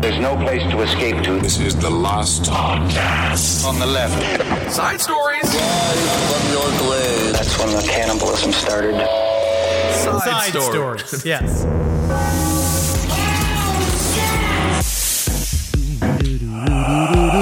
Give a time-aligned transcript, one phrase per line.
[0.00, 1.38] There's no place to escape to.
[1.38, 3.66] This is the last podcast.
[3.66, 4.14] On the left.
[4.72, 5.42] Side stories.
[7.32, 8.94] That's when the cannibalism started.
[9.92, 11.04] Side, Side stories.
[11.04, 11.26] stories.
[11.26, 11.64] Yes.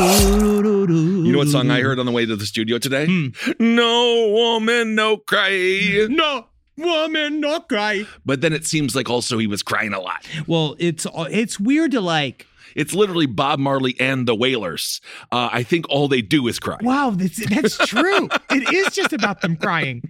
[0.03, 3.07] You know what song I heard on the way to the studio today?
[3.07, 3.29] Hmm.
[3.59, 6.07] No woman, no cry.
[6.09, 8.07] No woman, not cry.
[8.25, 10.27] But then it seems like also he was crying a lot.
[10.47, 12.47] Well, it's it's weird to like.
[12.75, 15.03] It's literally Bob Marley and the Wailers.
[15.31, 16.79] Uh, I think all they do is cry.
[16.81, 18.29] Wow, that's, that's true.
[18.51, 20.03] it is just about them crying.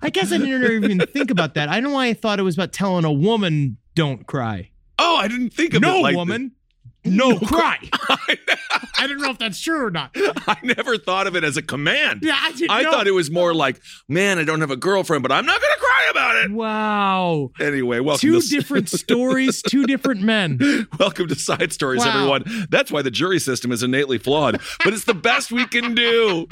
[0.00, 1.68] I guess I didn't even think about that.
[1.68, 4.70] I don't know why I thought it was about telling a woman don't cry.
[4.98, 6.52] Oh, I didn't think of no it like woman,
[7.04, 7.78] no, cry.
[7.92, 10.10] I don't know if that's true or not.
[10.14, 12.20] I never thought of it as a command.
[12.22, 12.92] Yeah, I didn't I know.
[12.92, 15.74] thought it was more like, man, I don't have a girlfriend, but I'm not going
[15.74, 16.50] to cry about it.
[16.50, 17.50] Wow.
[17.60, 20.58] Anyway, welcome Two to different stories, two different men.
[20.98, 22.14] Welcome to Side Stories, Wow.
[22.34, 22.66] everyone.
[22.70, 26.46] That's why the jury system is innately flawed, but it's the best we can do.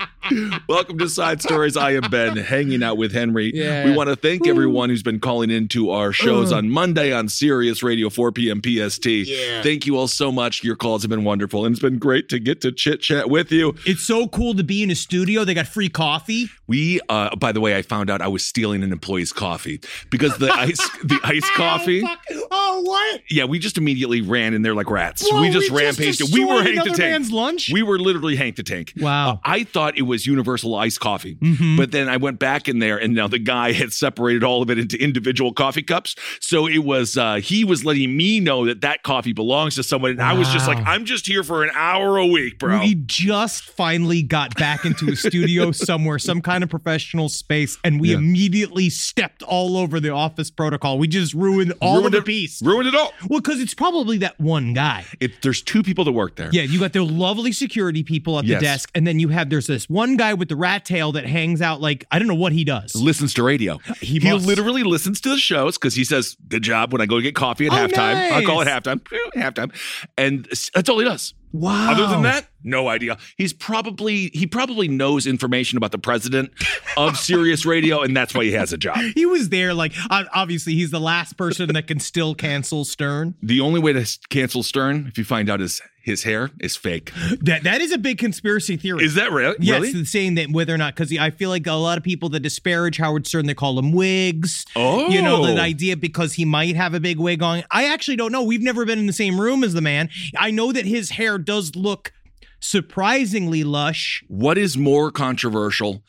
[0.68, 1.76] Welcome to Side Stories.
[1.76, 3.50] I am Ben, hanging out with Henry.
[3.54, 3.84] Yeah.
[3.84, 6.56] We want to thank everyone who's been calling into our shows Uh.
[6.56, 8.60] on Monday on Sirius Radio, 4 p.m.
[8.62, 9.06] PST.
[9.06, 9.62] Yeah.
[9.62, 10.62] Thank you all so much.
[10.62, 13.50] Your calls have been wonderful, and it's been great to get to chit chat with
[13.50, 13.74] you.
[13.86, 15.44] It's so cool to be in a studio.
[15.44, 16.48] They got free coffee.
[16.66, 19.80] We, uh, by the way, I found out I was stealing an employee's coffee
[20.10, 22.02] because the ice, the iced coffee.
[22.04, 23.20] Oh, oh what?
[23.30, 25.28] Yeah, we just immediately ran in there like rats.
[25.30, 26.38] Whoa, we just we rampaged just it.
[26.38, 27.30] We were Hank the Tank.
[27.30, 27.70] lunch?
[27.72, 28.92] We were literally Hank the Tank.
[28.96, 29.32] Wow.
[29.34, 31.76] Uh, I thought it was universal iced coffee, Mhm.
[31.76, 34.70] but then I went back in there, and now the guy had separated all of
[34.70, 36.14] it into individual coffee cups.
[36.40, 40.12] So it was uh, he was letting me know that that coffee belongs to someone,
[40.12, 42.80] and I was just like, I'm just here for an hour a week, bro.
[42.80, 48.00] We just finally got back into a studio somewhere, some kind of professional space, and
[48.00, 48.16] we Yeah.
[48.16, 50.98] immediately stepped all over the office protocol.
[50.98, 52.62] We just ruined all Ruined of the piece.
[52.62, 53.12] Ruined it all.
[53.28, 55.04] Well, because it's probably that one guy.
[55.20, 56.50] It, there's two people that work there.
[56.52, 58.60] Yeah, you got the lovely security people at Yes.
[58.60, 61.26] the desk, and then you have there's this one guy with the rat tail that
[61.26, 62.94] hangs out like I don't know what he does.
[62.94, 63.78] Listens to radio.
[64.00, 67.20] He He, literally listens to the shows because he says, "Good job." When I go
[67.20, 69.00] get coffee at Oh, halftime, I call it halftime.
[69.36, 69.72] Halftime,
[70.18, 71.34] and that's all he does.
[71.52, 71.92] Wow.
[71.92, 73.18] Other than that, no idea.
[73.36, 76.50] He's probably he probably knows information about the president
[76.96, 78.96] of Sirius Radio, and that's why he has a job.
[79.14, 83.34] he was there like obviously he's the last person that can still cancel Stern.
[83.42, 87.12] The only way to cancel Stern, if you find out his his hair is fake,
[87.40, 89.04] That that is a big conspiracy theory.
[89.04, 89.54] is that real?
[89.58, 90.04] Yes, really?
[90.04, 92.98] saying that whether or not, because I feel like a lot of people that disparage
[92.98, 94.66] Howard Stern, they call him wigs.
[94.76, 95.08] Oh.
[95.08, 95.60] you know that oh.
[95.60, 97.62] idea because he might have a big wig on.
[97.70, 98.42] I actually don't know.
[98.42, 100.08] We've never been in the same room as the man.
[100.36, 102.12] I know that his hair does look
[102.60, 104.24] surprisingly lush.
[104.28, 106.02] What is more controversial,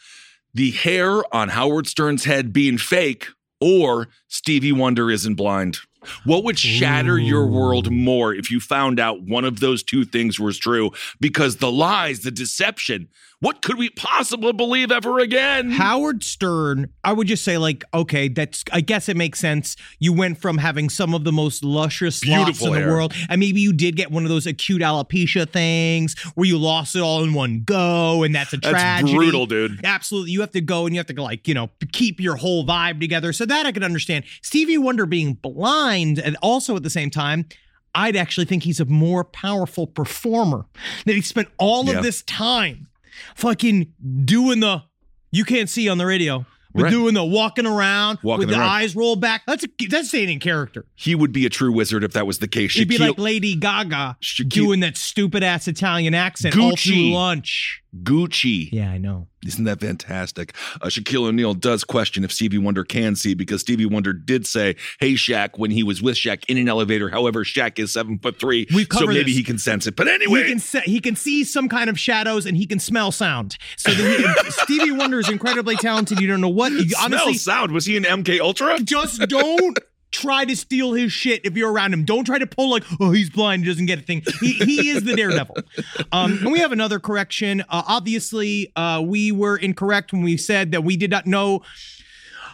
[0.53, 3.27] the hair on Howard Stern's head being fake,
[3.59, 5.79] or Stevie Wonder isn't blind?
[6.25, 10.39] What would shatter your world more if you found out one of those two things
[10.39, 10.91] was true?
[11.19, 13.09] Because the lies, the deception,
[13.43, 15.69] what could we possibly believe ever again?
[15.69, 19.75] Howard Stern, I would just say, like, okay, that's, I guess it makes sense.
[19.99, 23.41] You went from having some of the most luscious locks Beautiful in the world, and
[23.41, 27.21] maybe you did get one of those acute alopecia things where you lost it all
[27.21, 29.13] in one go, and that's a That's tragedy.
[29.13, 29.83] brutal, dude.
[29.83, 30.31] Absolutely.
[30.31, 33.01] You have to go and you have to, like, you know, keep your whole vibe
[33.01, 33.33] together.
[33.33, 34.23] So that I can understand.
[34.41, 37.45] Stevie Wonder being blind, and also at the same time,
[37.93, 40.65] I'd actually think he's a more powerful performer.
[41.05, 41.97] That he spent all Yeah.
[41.97, 42.87] of this time
[43.35, 43.93] fucking
[44.25, 44.83] doing the
[45.31, 46.89] you can't see on the radio, but Right.
[46.91, 48.69] doing the walking around Walking with the around.
[48.69, 49.43] eyes rolled back.
[49.47, 50.85] That's a, that's staying in character.
[50.95, 52.73] He would be a true wizard if that was the case.
[52.73, 57.82] He'd be like Lady Gaga Shaquille- doing that stupid ass Italian accent all through lunch.
[58.01, 58.69] Gucci.
[58.71, 59.27] Yeah, I know.
[59.45, 60.55] Isn't that fantastic?
[60.81, 64.75] Uh, Shaquille O'Neal does question if Stevie Wonder can see because Stevie Wonder did say,
[64.99, 67.09] "Hey Shaq," when he was with Shaq in an elevator.
[67.09, 69.35] However, Shaq is seven foot three, We've so maybe this.
[69.35, 69.95] he can sense it.
[69.95, 72.79] But anyway, He can se- he can see some kind of shadows and he can
[72.79, 73.57] smell sound.
[73.77, 76.19] So the, Stevie Wonder is incredibly talented.
[76.21, 76.71] You don't know what.
[76.71, 77.73] You smell honestly sound.
[77.73, 78.79] Was he an MK Ultra?
[78.79, 79.77] just don't
[80.13, 82.05] try to steal his shit if you're around him.
[82.05, 84.23] Don't try to pull like, oh, he's blind, he doesn't get a thing.
[84.39, 85.57] He, he is the daredevil.
[86.11, 87.61] Um, and we have another correction.
[87.61, 91.63] Uh, obviously, uh, we were incorrect when we said that we did not know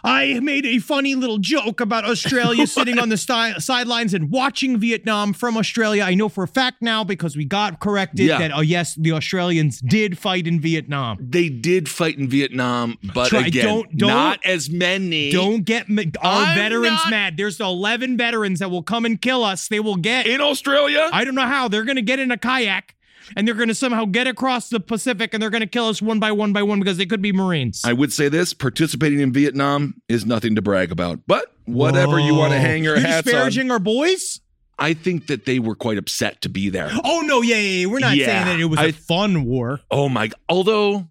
[0.04, 4.78] I made a funny little joke about Australia sitting on the sti- sidelines and watching
[4.78, 6.02] Vietnam from Australia.
[6.04, 8.38] I know for a fact now because we got corrected Yeah.
[8.38, 11.18] that, oh, yes, the Australians did fight in Vietnam.
[11.20, 15.30] They did fight in Vietnam, but Try- again, don't- don't- not as many.
[15.30, 17.36] Don't get our I'm veterans not- mad.
[17.36, 19.68] There's 11 veterans that will come and kill us.
[19.68, 20.26] They will get.
[20.26, 21.08] in Australia.
[21.12, 21.68] I don't know how.
[21.68, 22.94] They're going to get in a kayak
[23.36, 26.00] and they're going to somehow get across the Pacific and they're going to kill us
[26.02, 27.82] one by one by one because they could be Marines.
[27.84, 31.20] I would say this: participating in Vietnam is nothing to brag about.
[31.26, 34.40] But whatever you want to hang your You're hats on, disparaging our boys?
[34.78, 36.90] I think that they were quite upset to be there.
[37.04, 37.86] Oh no, yeah, yeah, yeah.
[37.86, 39.80] We're not Yeah, saying that it was a I- fun war.
[39.90, 40.30] Oh my!
[40.48, 41.08] Although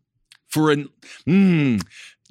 [0.48, 0.90] for an,
[1.28, 1.80] mm,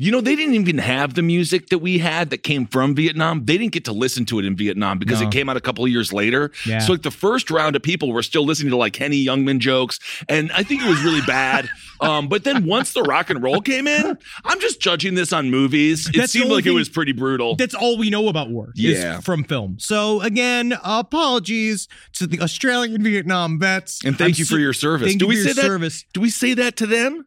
[0.01, 3.45] you know, they didn't even have the music that we had that came from Vietnam.
[3.45, 5.27] They didn't get to listen to it in Vietnam because No.
[5.27, 6.53] it came out a couple of years later.
[6.65, 6.79] Yeah.
[6.79, 9.99] So like the first round of people were still listening to like Henny Youngman jokes,
[10.29, 11.69] and I think it was really bad.
[12.01, 15.51] Um, but then once the rock and roll came in, I'm just judging this on
[15.51, 16.09] movies.
[16.09, 17.57] It That's seemed like it was pretty brutal.
[17.57, 19.19] That's all we know about war Yeah.
[19.19, 19.79] is from film.
[19.81, 24.05] So again, apologies to the Australian Vietnam vets.
[24.05, 25.09] and thank I'm you for your service.
[25.09, 25.63] Thank Do you we for say your that?
[25.63, 26.05] service.
[26.13, 27.27] Do we say that to them?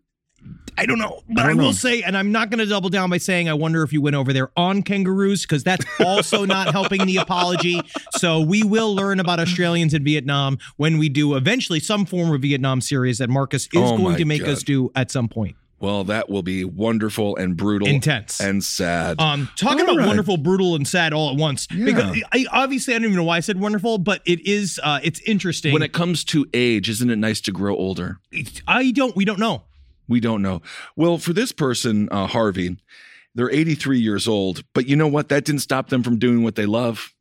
[0.78, 1.72] I don't know, but I I, will know.
[1.72, 4.16] say, and I'm not going to double down by saying I wonder if you went
[4.16, 7.82] over there on kangaroos because that's also not helping the apology.
[8.14, 12.42] So we will learn about Australians in Vietnam when we do eventually some form of
[12.42, 14.50] Vietnam series that Marcus is Oh going to make God.
[14.52, 15.56] us do at some point.
[15.80, 18.40] Well, that will be wonderful and brutal, Intense.
[18.40, 19.20] and sad.
[19.20, 20.08] Um, talking All about right.
[20.08, 21.66] wonderful, brutal, and sad all at once.
[21.66, 24.80] Because I, obviously I don't even know why I said wonderful, but it is.
[24.84, 25.74] Uh, it's interesting.
[25.74, 28.20] when it comes to age, isn't it nice to grow older?
[28.68, 29.16] I don't.
[29.16, 29.64] We don't know.
[30.12, 30.62] We don't know.
[30.98, 32.76] Well, for this person, uh, Harvey,
[33.34, 35.30] they're 83 years old, but you know what?
[35.30, 37.14] That didn't stop them from doing what they love,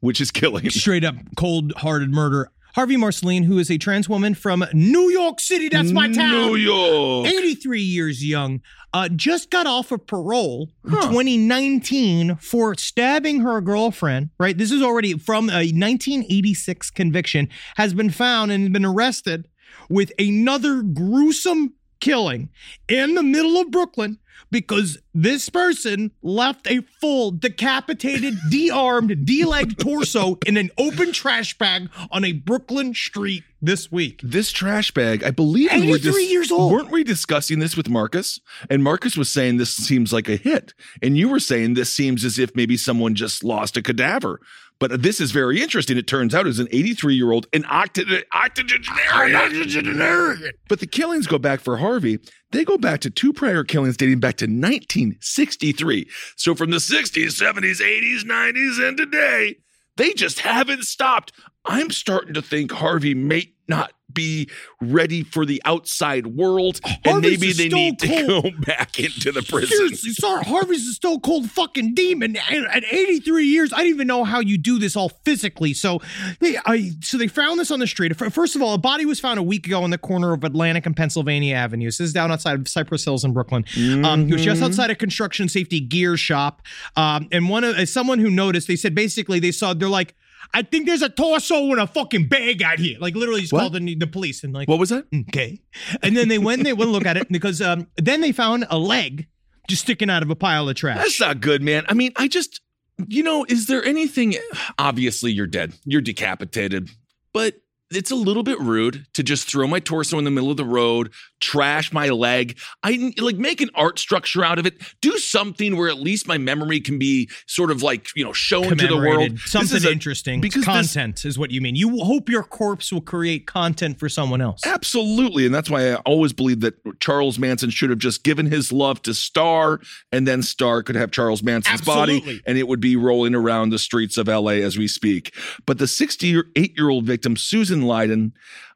[0.00, 0.68] which is killing.
[0.68, 2.50] Straight up cold-hearted murder.
[2.74, 6.32] Harvey Marcelin, who is a trans woman from New York City, that's my town.
[6.32, 7.28] New York.
[7.28, 8.60] 83 years young,
[8.92, 14.58] uh, just got off of parole in 2019 for stabbing her girlfriend, right?
[14.58, 19.48] This is already from a 1986 conviction, has been found and been arrested
[19.88, 22.50] with another gruesome killing
[22.86, 24.18] in the middle of Brooklyn
[24.50, 31.88] because this person left a full decapitated, de-armed, de-legged torso in an open trash bag
[32.10, 34.20] on a Brooklyn street this week.
[34.22, 36.72] This trash bag, I believe we were 83 years old.
[36.72, 38.38] Weren't we discussing this with Marcus?
[38.68, 40.74] And Marcus was saying this seems like a hit.
[41.02, 44.40] And you were saying this seems as if maybe someone just lost a cadaver.
[44.80, 45.96] But this is very interesting.
[45.96, 48.24] It turns out it was an 83 year old, an octogenarian.
[48.32, 50.52] octogenarian.
[50.68, 52.18] But the killings go back for Harvey.
[52.50, 56.08] They go back to two prior killings dating back to 1963.
[56.36, 59.56] So from the 60s, 70s, 80s, 90s, and today,
[59.96, 61.32] they just haven't stopped.
[61.64, 64.48] I'm starting to think Harvey may not be
[64.80, 69.42] ready for the outside world, and maybe they need to cold- go back into the
[69.42, 69.76] prison.
[69.76, 72.36] Seriously, sorry, Harvey's a stone cold fucking demon.
[72.50, 75.74] And at 83 years, I don't even know how you do this all physically.
[75.74, 76.00] So
[76.40, 78.14] they, I, so they found this on the street.
[78.16, 80.86] First of all, a body was found a week ago in the corner of Atlantic
[80.86, 81.98] and Pennsylvania Avenues.
[81.98, 83.64] This is down outside of Cypress Hills in Brooklyn.
[84.04, 86.62] Um, it was just outside a construction safety gear shop.
[86.96, 90.14] Um, and one of someone who noticed, they said basically they saw they're like.
[90.52, 92.98] I think there's a torso in a fucking bag out here.
[93.00, 93.60] Like literally, just What?
[93.60, 95.06] called the, the police and like, What was that?
[95.28, 95.60] Okay.
[96.02, 98.32] And then they went and they went to look at it because um, then they
[98.32, 99.26] found a leg
[99.68, 100.98] just sticking out of a pile of trash.
[100.98, 101.84] That's not good, man.
[101.88, 102.60] I mean, I just,
[103.08, 104.34] you know, is there anything?
[104.78, 105.72] Obviously, you're dead.
[105.84, 106.90] You're decapitated,
[107.32, 107.60] but
[107.90, 110.64] it's a little bit rude to just throw my torso in the middle of the
[110.64, 111.12] road,
[111.44, 112.58] trash my leg.
[112.82, 114.80] I like make an art structure out of it.
[115.00, 118.76] Do something where at least my memory can be sort of like you know shown
[118.76, 119.32] to the world.
[119.32, 120.40] This Something a- interesting.
[120.40, 121.76] because this- content is what you mean.
[121.76, 124.60] You hope your corpse will create content for someone else.
[124.64, 125.44] Absolutely.
[125.46, 129.02] And that's why I always believe that Charles Manson should have just given his love
[129.02, 129.80] to Star,
[130.12, 133.78] and then Star could have Charles Manson's body, and it would be rolling around the
[133.78, 135.34] streets of LA as we speak.
[135.66, 138.32] But the 68 year old victim, Susan Leyden,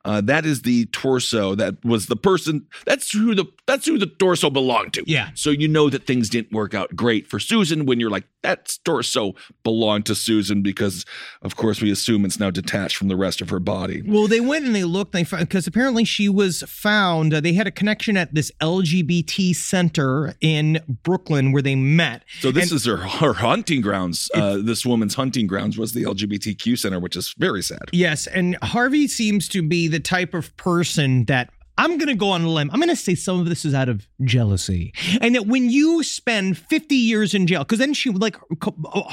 [0.08, 4.06] uh, that is the torso that was the person that's who the that's who the
[4.06, 5.02] torso belonged to.
[5.06, 5.28] Yeah.
[5.34, 8.78] So you know that things didn't work out great for Susan when you're like, that
[8.84, 11.04] torso belonged to Susan because
[11.42, 14.02] of course we assume it's now detached from the rest of her body.
[14.06, 15.12] Well, they went and they looked.
[15.12, 17.34] They found because apparently she was found.
[17.34, 22.24] Uh, they had a connection at this LGBT center in Brooklyn where they met.
[22.40, 24.30] So this And- is her her hunting grounds.
[24.34, 27.82] Uh, this woman's hunting grounds was the LGBTQ center, which is very sad.
[27.92, 31.50] Yes, and Harvey seems to be the type of person that
[31.80, 32.70] I'm going to go on a limb.
[32.72, 34.92] I'm going to say some of this is out of jealousy.
[35.20, 38.34] And that when you spend 50 years in jail, because then she, like,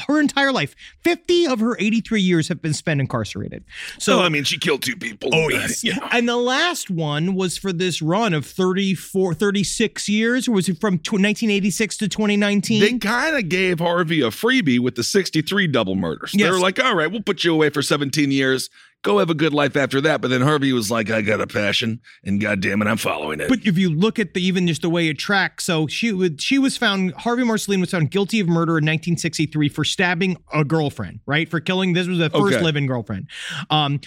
[0.08, 3.64] her entire life, 50 of her 83 years have been spent incarcerated.
[4.00, 5.30] So, So I mean, she killed two people.
[5.32, 5.84] Oh, yes.
[6.12, 10.82] And the last one was for this run of 34, 36 years, or was it
[10.82, 12.82] from 1986 to 2019?
[12.82, 16.32] They kind of gave Harvey a freebie with the 63 double murders.
[16.32, 16.52] They Yes.
[16.52, 18.72] were like, all right, we'll put you away for 17 years.
[19.06, 20.20] Go have a good life after that.
[20.20, 23.48] But then Harvey was like, I got a passion, and goddamn it, I'm following it.
[23.50, 26.42] But if you look at the even just the way it tracks, so she would
[26.42, 30.66] she was found Harvey Marcelin was found guilty of murder in 1963 for stabbing a
[30.66, 31.48] girlfriend, right?
[31.48, 32.64] For killing this was the first Okay.
[32.64, 33.28] living girlfriend.
[33.70, 34.00] Um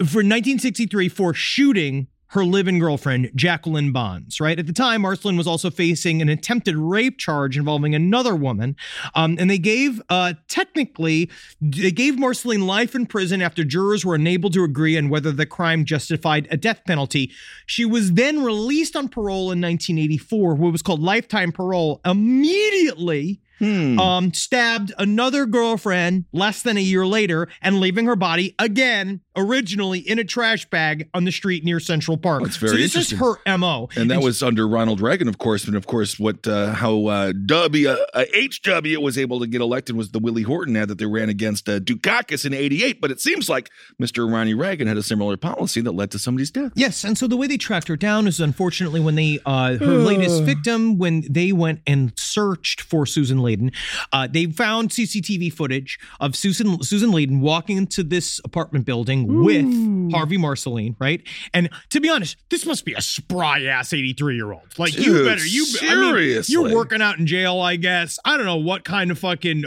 [0.00, 4.58] for 1963 for shooting her live-in girlfriend, Jacqueline Bonds, right?
[4.58, 8.74] At the time, Marcelin was also facing an attempted rape charge involving another woman.
[9.14, 14.14] Um, and they gave, uh, technically, they gave Marcelin life in prison after jurors were
[14.14, 17.30] unable to agree on whether the crime justified a death penalty.
[17.66, 23.96] She was then released on parole in 1984, what was called lifetime parole, immediately Hmm.
[24.00, 29.98] um, stabbed another girlfriend less than a year later and leaving her body again, originally
[30.00, 32.42] in a trash bag on the street near Central Park.
[32.42, 33.88] That's very so this is her MO.
[33.96, 35.64] and that was under Ronald Reagan, of course.
[35.66, 39.96] And of course, what uh, how uh, W uh, HW was able to get elected
[39.96, 43.00] was the Willie Horton ad that they ran against uh, Dukakis in '88.
[43.00, 43.70] But it seems like
[44.00, 44.30] Mr.
[44.30, 46.72] Ronnie Reagan had a similar policy that led to somebody's death.
[46.74, 49.98] Yes, and so the way they tracked her down is unfortunately when they uh her
[49.98, 53.72] latest victim when they went and searched for Susan Leyden,
[54.12, 60.12] uh they found CCTV footage of Susan Susan Leyden walking into this apartment building with
[60.12, 61.22] Harvey Marcelin, right?
[61.54, 64.78] And to be honest, this must be a spry ass 83 year old.
[64.78, 66.52] Like you better you I mean, seriously.
[66.52, 68.18] you're working out in jail, I guess.
[68.24, 69.64] I don't know what kind of fucking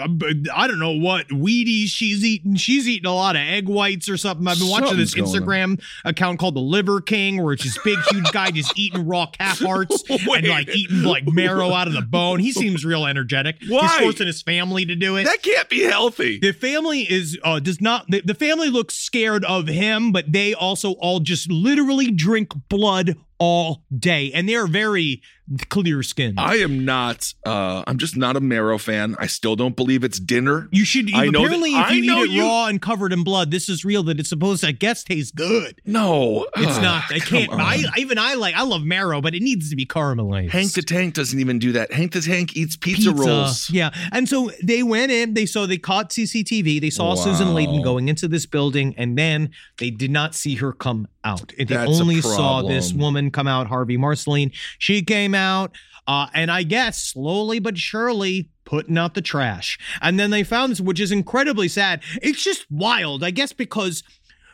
[0.54, 2.56] I don't know what Wheaties she's eating.
[2.56, 4.48] She's eating a lot of egg whites or something.
[4.48, 5.78] I've been watching this Something's going on.
[5.78, 9.28] Instagram account called the Liver King, where it's this big, huge guy just eating raw
[9.28, 12.40] calf hearts and like eating like marrow out of the bone.
[12.40, 13.58] He seems real energetic.
[13.68, 13.88] Why?
[13.88, 15.26] He's forcing his family to do it.
[15.26, 16.40] That can't be healthy.
[16.40, 18.06] the family is uh, does not.
[18.10, 23.16] The, the family looks scared of him, but they also all just literally drink blood
[23.38, 25.22] all day, and they're very
[25.70, 26.36] clear skin.
[26.38, 27.34] I am not.
[27.46, 29.16] Uh, I'm just not a marrow fan.
[29.20, 30.68] I still don't believe it's dinner.
[30.72, 32.82] You should I know that- apparently if I you know eat it you- raw and
[32.82, 34.04] covered in blood, this is real.
[34.04, 35.82] That it's supposed to, I guess, taste good.
[35.86, 37.04] No, It's not.
[37.12, 37.52] I can't.
[37.54, 38.56] I even I like.
[38.56, 40.50] I love marrow, but it needs to be caramelized.
[40.50, 41.92] Hank the Tank doesn't even do that.
[41.94, 43.70] Hank the Tank eats pizza, rolls.
[43.70, 43.92] Yeah.
[44.12, 47.54] And so they went in, they saw they caught CCTV, they saw Susan Wow.
[47.54, 51.54] Leyden going into this building, and then they did not see her come out.
[51.58, 54.52] They That's only saw this woman come out, Harvey Marcelin.
[54.80, 55.76] She came out,
[56.08, 59.78] uh, and I guess slowly but surely putting out the trash.
[60.02, 62.02] And then they found this, which is incredibly sad.
[62.22, 64.02] It's just wild, I guess, because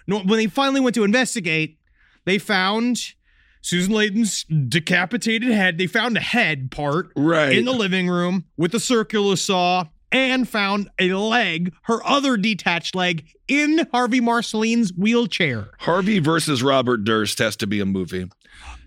[0.08, 1.78] when they finally went to investigate,
[2.26, 3.14] they found
[3.62, 5.78] Susan Leyden's decapitated head.
[5.78, 7.58] They found a head part Right.
[7.58, 12.96] in the living room with a circular saw and found a leg, her other detached
[12.96, 15.70] leg, in Harvey Marcelin's wheelchair.
[15.80, 18.30] Harvey versus Robert Durst has to be a movie.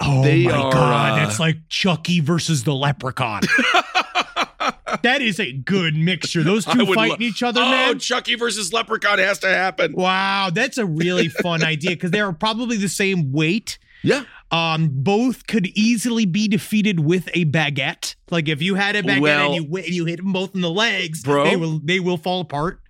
[0.00, 3.43] Oh They my are, god, uh, it's like Chucky versus the leprechaun.
[5.02, 6.43] that is a good mixture.
[6.43, 7.99] Those two fighting lo- each other, oh, man.
[7.99, 9.93] Chucky versus Leprechaun has to happen.
[9.93, 13.78] Wow, that's a really fun idea because they are probably the same weight.
[14.04, 14.25] Yeah.
[14.50, 18.14] Um, both could easily be defeated with a baguette.
[18.30, 20.61] Like if you had a baguette Well- and you and you hit them both in
[20.61, 21.44] the legs, Bro.
[21.44, 22.80] they will they will fall apart.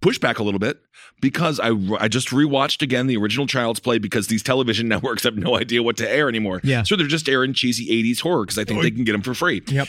[0.00, 0.80] Push back a little bit
[1.20, 5.36] because I I just rewatched again the original Child's Play because these television networks have
[5.36, 6.62] no idea what to air anymore.
[6.64, 6.84] Yeah.
[6.84, 9.34] So they're just airing cheesy 80s horror because I think they can get them for
[9.34, 9.60] free.
[9.68, 9.88] Yep,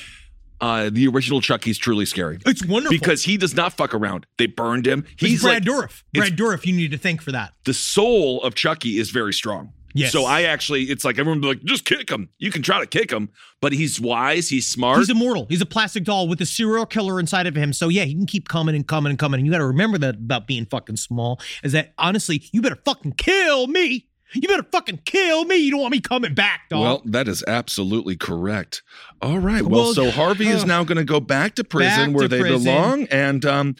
[0.60, 2.40] Uh, the original Chucky's truly scary.
[2.46, 4.26] it's wonderful Because he does not fuck around.
[4.38, 5.06] They burned him.
[5.18, 6.04] He's He's Brad like Dourif.
[6.14, 7.54] Brad Dourif, you need to thank for that.
[7.64, 9.72] the soul of Chucky is very strong.
[9.94, 10.12] Yes.
[10.12, 12.30] So I actually, it's like everyone be like, just kick him.
[12.40, 13.30] You can try to kick him,
[13.62, 14.50] but he's wise.
[14.50, 15.00] He's smart.
[15.00, 15.46] He's immortal.
[15.50, 17.74] He's a plastic doll with a serial killer inside of him.
[17.74, 19.40] So yeah, he can keep coming and coming and coming.
[19.40, 22.80] And you got to remember that about being fucking small is that honestly, you better
[22.86, 24.08] fucking kill me.
[24.34, 25.58] You better fucking kill me.
[25.58, 26.80] You don't want me coming back, dog.
[26.82, 28.82] well, that is absolutely correct.
[29.22, 29.62] All right.
[29.62, 32.22] Well, Well, so Harvey is uh, now going to go back to prison back where
[32.24, 32.64] to they prison.
[32.64, 33.04] belong.
[33.12, 33.76] And um,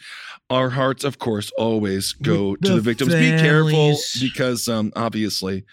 [0.50, 3.14] our hearts, of course, always go With to the the victims.
[3.14, 5.64] Be careful because um, obviously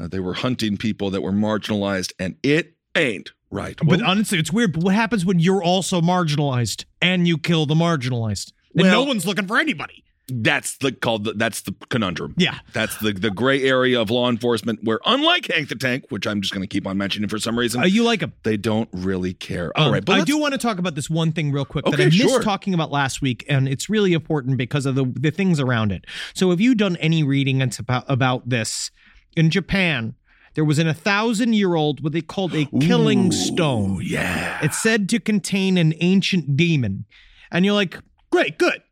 [0.00, 3.78] uh, they were hunting people that were marginalized, and it ain't right.
[3.84, 4.72] but honestly, it's weird.
[4.72, 8.52] But what happens when you're also marginalized and you kill the marginalized?
[8.74, 10.04] And no one's looking for anybody.
[10.32, 11.24] that's the called.
[11.24, 12.34] The, that's the conundrum.
[12.38, 12.58] Yeah.
[12.72, 16.40] That's the the gray area of law enforcement where, unlike Hank the Tank, which I'm
[16.40, 18.32] just going to keep on mentioning for some reason, Uh, you like him.
[18.44, 19.76] they don't really care.
[19.76, 21.84] All Um, right, but I do want to talk about this one thing real quick
[21.84, 22.42] that I missed sure.
[22.42, 26.04] talking about last week, and it's really important because of the the things around it.
[26.32, 28.92] So, have you done any reading about, about this
[29.36, 30.14] in Japan?
[30.54, 34.00] there was an a thousand year old what they called a killing stone.
[34.02, 34.58] Yeah.
[34.62, 37.04] It's said to contain an ancient demon.
[37.50, 37.98] And you're like,
[38.30, 38.82] great, good.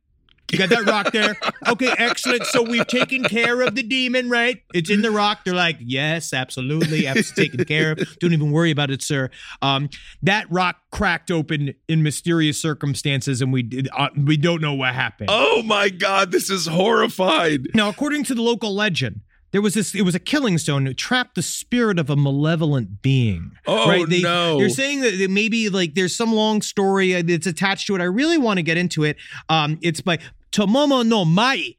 [0.51, 1.37] You got that rock there.
[1.69, 2.47] Okay, excellent.
[2.47, 4.63] So we've taken care of the demon, right?
[4.73, 5.41] It's in the rock.
[5.45, 8.19] They're like, yes, absolutely, absolutely taken care of.
[8.21, 9.29] Don't even worry about it, sir.
[9.61, 9.91] Um,
[10.23, 14.95] that rock cracked open in mysterious circumstances, and we did, uh, we don't know what
[14.95, 15.29] happened.
[15.31, 17.67] Oh my God, this is horrified.
[17.75, 19.95] Now, according to the local legend, there was this.
[19.95, 23.53] It was a killing stone that trapped the spirit of a malevolent being.
[23.67, 24.59] Oh, They, no.
[24.59, 28.01] They're saying that that maybe like there's some long story uh, that's attached to it.
[28.01, 29.17] I really want to get into it.
[29.49, 30.19] Um, it's by
[30.53, 31.75] Tomomo no Mai.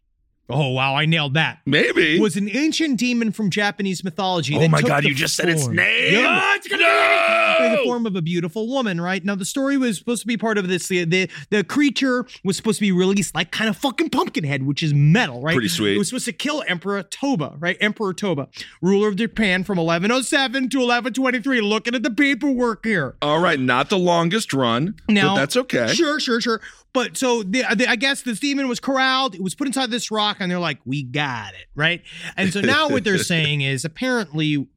[0.49, 1.59] Oh wow, I nailed that.
[1.65, 2.19] Maybe.
[2.19, 4.55] Was an ancient demon from Japanese mythology.
[4.57, 6.13] oh my God, you just said its form- name.
[6.15, 6.57] Yeah.
[6.71, 9.23] Oh, in the form of a beautiful woman, right?
[9.23, 10.87] Now the story was supposed to be part of this.
[10.87, 14.81] The, the the creature was supposed to be released like kind of fucking Pumpkinhead, which
[14.81, 15.53] is metal, right?
[15.53, 15.95] Pretty sweet.
[15.95, 17.77] It was supposed to kill Emperor Toba, right?
[17.79, 18.47] Emperor Toba,
[18.81, 21.61] ruler of Japan from 1107 to 1123.
[21.61, 23.15] Looking at the paperwork here.
[23.21, 25.87] All right, not the longest run, but that's okay.
[25.93, 26.61] Sure, sure, sure.
[26.91, 29.35] But so the, the, I guess this demon was corralled.
[29.35, 32.01] It was put inside this rock, and they're like, "We got it, right?"
[32.35, 34.67] And so now what they're saying is apparently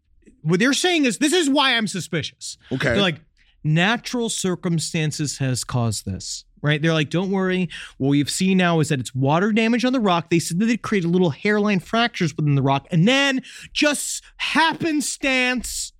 [0.42, 2.58] what they're saying is this is why I'm suspicious.
[2.70, 2.90] Okay.
[2.90, 3.20] They're like,
[3.64, 6.44] natural circumstances has caused this.
[6.64, 6.80] Right?
[6.80, 7.68] They're like, don't worry.
[7.98, 10.30] What we've seen now is that it's water damage on the rock.
[10.30, 12.86] They said that it created little hairline fractures within the rock.
[12.92, 13.42] And then
[13.72, 15.92] just happenstance,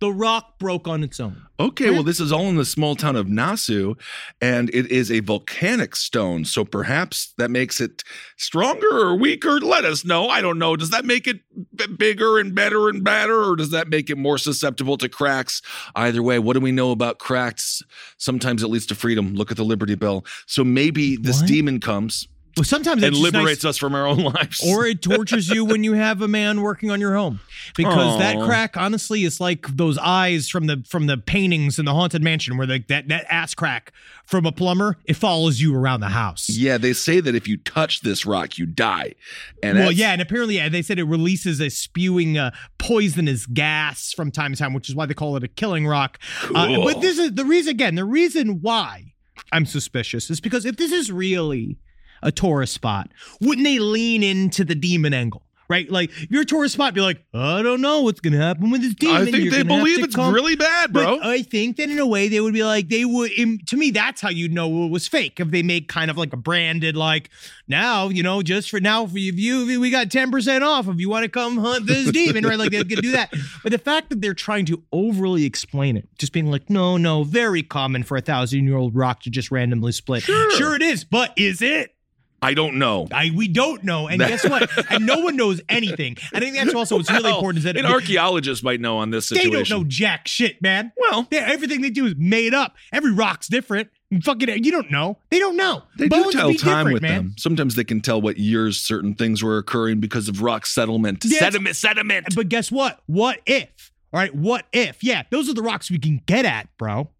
[0.00, 1.42] the rock broke on its own.
[1.58, 3.98] Okay, well, this is all in the small town of Nasu,
[4.40, 6.44] and it is a volcanic stone.
[6.44, 8.02] So perhaps that makes it
[8.36, 9.60] stronger or weaker.
[9.60, 10.28] Let us know.
[10.28, 10.74] I don't know.
[10.76, 11.40] Does that make it
[11.74, 15.60] b- bigger and better and badder, or does that make it more susceptible to cracks?
[15.94, 17.82] Either way, what do we know about cracks?
[18.16, 19.34] Sometimes it leads to freedom.
[19.34, 20.24] Look at the Liberty Bell.
[20.46, 21.48] So maybe this What?
[21.48, 24.60] demon comes Well, sometimes it liberates nice- us from our own lives.
[24.66, 27.40] or it tortures you when you have a man working on your home
[27.76, 31.94] because that crack honestly is like those eyes from the from the paintings in the
[31.94, 33.92] haunted mansion where like that that ass crack
[34.24, 37.56] from a plumber it follows you around the house yeah, they say that if you
[37.56, 39.14] touch this rock, you die.
[39.62, 44.12] And well, yeah, and apparently yeah, they said it releases a spewing uh, poisonous gas
[44.12, 46.18] from time to time, which is why they call it a killing rock.
[46.54, 47.94] Uh, but this is the reason again.
[47.94, 49.14] The reason why
[49.52, 51.78] I'm suspicious is because if this is really
[52.22, 53.10] a tourist spot,
[53.40, 55.42] wouldn't they lean into the demon angle?
[55.68, 58.72] Right, like if you're a tourist spot, be like, I don't know what's gonna happen
[58.72, 59.22] with this demon.
[59.22, 61.18] I think You're they believe it's come- really bad, bro.
[61.18, 63.30] but I think that in a way they would be like they would.
[63.68, 65.38] To me, that's how you know it was fake.
[65.38, 67.30] If they make kind of like a branded like
[67.68, 71.08] now, you know, just for now for you, we got ten percent off if you
[71.08, 72.58] want to come hunt this demon, right?
[72.58, 73.32] Like they could do that.
[73.62, 77.22] But the fact that they're trying to overly explain it, just being like, no, no,
[77.22, 80.24] very common for a thousand year old rock to just randomly split.
[80.24, 80.74] Sure.
[80.74, 81.94] it is, but is it?
[82.42, 83.06] I don't know.
[83.12, 84.70] I we don't know, and guess what?
[84.90, 86.16] And no one knows anything.
[86.32, 89.28] I think that's also what's really important is that an archaeologist might know on this
[89.28, 89.50] situation.
[89.52, 90.92] they don't know jack shit, man.
[90.96, 92.74] Well, Yeah, everything they do is made up.
[92.92, 93.88] Every rock's different.
[94.24, 95.18] Fucking, you don't know.
[95.30, 95.84] They don't know.
[95.96, 97.14] They Bones do tell time with man.
[97.16, 97.34] them.
[97.38, 101.22] Sometimes they can tell what years certain things were occurring because of rock settlement.
[101.22, 102.26] Sediment, sediment.
[102.34, 103.00] But guess what?
[103.06, 103.92] What if?
[104.12, 105.04] All right, what if?
[105.04, 107.10] Yeah, those are the rocks we can get at, bro.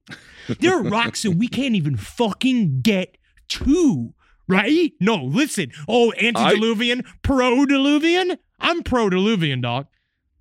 [0.59, 3.17] There are rocks that we can't even fucking get
[3.51, 4.13] to,
[4.51, 4.93] right?
[5.01, 5.73] No, listen.
[5.89, 8.39] Oh, antediluvian, pro-diluvian.
[8.59, 9.87] I'm pro-diluvian, dog.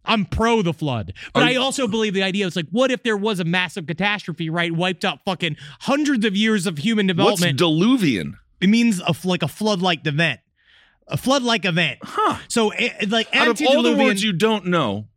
[0.06, 1.14] I'm pro the flood.
[1.34, 3.86] But Are I also believe the idea is like, what if there was a massive
[3.86, 4.72] catastrophe, right?
[4.72, 7.62] Wiped out fucking hundreds of years of human development.
[7.62, 8.34] What's diluvian?
[8.62, 10.40] it means a, like a flood-like event.
[11.08, 12.00] A flood-like event.
[12.04, 12.38] Huh.
[12.48, 12.72] So,
[13.08, 15.08] like, Out of all the words you don't know,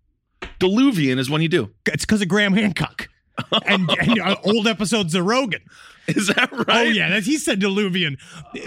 [0.60, 1.70] diluvian is one you do.
[1.86, 3.08] It's because of Graham Hancock
[3.66, 5.62] and, and uh, old episodes of Rogan.
[6.08, 6.66] Is that right?
[6.68, 8.18] Oh yeah, that's, he said diluvian.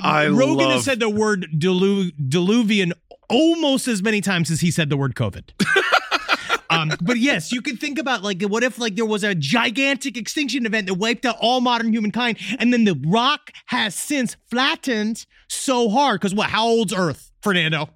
[0.02, 2.94] I Rogan love- has said the word dilu- diluvian
[3.30, 5.50] almost as many times as he said the word COVID.
[6.70, 10.18] um, but yes, you can think about like what if like there was a gigantic
[10.18, 15.26] extinction event that wiped out all modern humankind, and then the rock has since flattened
[15.50, 16.50] so hard because what?
[16.50, 17.90] How old's Earth, Fernando?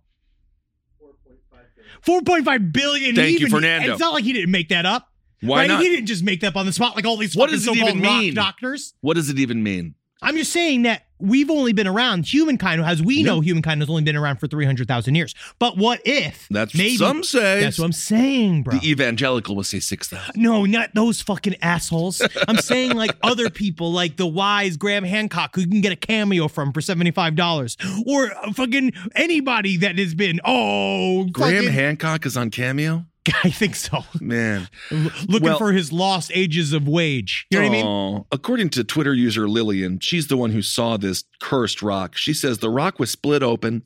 [2.05, 3.15] 4.5 billion.
[3.15, 3.91] Thank He you, Fernando.
[3.91, 5.08] It's not like he didn't make that up.
[5.41, 5.67] Why right?
[5.67, 5.81] not?
[5.81, 7.75] He didn't just make that up on the spot like all these What does it
[7.77, 8.33] even mean?
[8.33, 8.93] doctors.
[9.01, 9.95] What does it even mean?
[10.21, 13.27] I'm just saying that we've only been around humankind, as we Yeah.
[13.27, 15.33] know, humankind has only been around for 300,000 years.
[15.59, 16.45] But what if?
[16.51, 17.61] That's maybe, some say.
[17.61, 18.77] That's what I'm saying, bro.
[18.77, 20.33] the evangelical will say six thousand.
[20.41, 22.21] no, not those fucking assholes.
[22.49, 25.97] I'm saying like other people, like the wise Graham Hancock, who you can get a
[25.97, 27.77] cameo from for $75.
[28.05, 33.05] Or fucking anybody that has been, oh, Graham fucking- Hancock is on Cameo.
[33.43, 34.03] I think so.
[34.19, 34.67] Man.
[34.91, 37.45] Looking Well- for his lost ages of wage.
[37.51, 38.25] You know what I mean?
[38.31, 42.17] According to Twitter user Lillian, she's the one who saw this cursed rock.
[42.17, 43.83] She says the rock was split open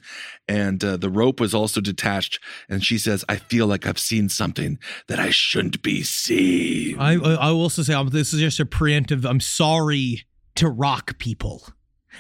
[0.48, 2.40] and uh, the rope was also detached.
[2.70, 7.00] And she says, I feel like I've seen something that I shouldn't be seeing.
[7.00, 9.26] I I will also say this is just a preemptive.
[9.26, 11.64] I'm sorry to rock people.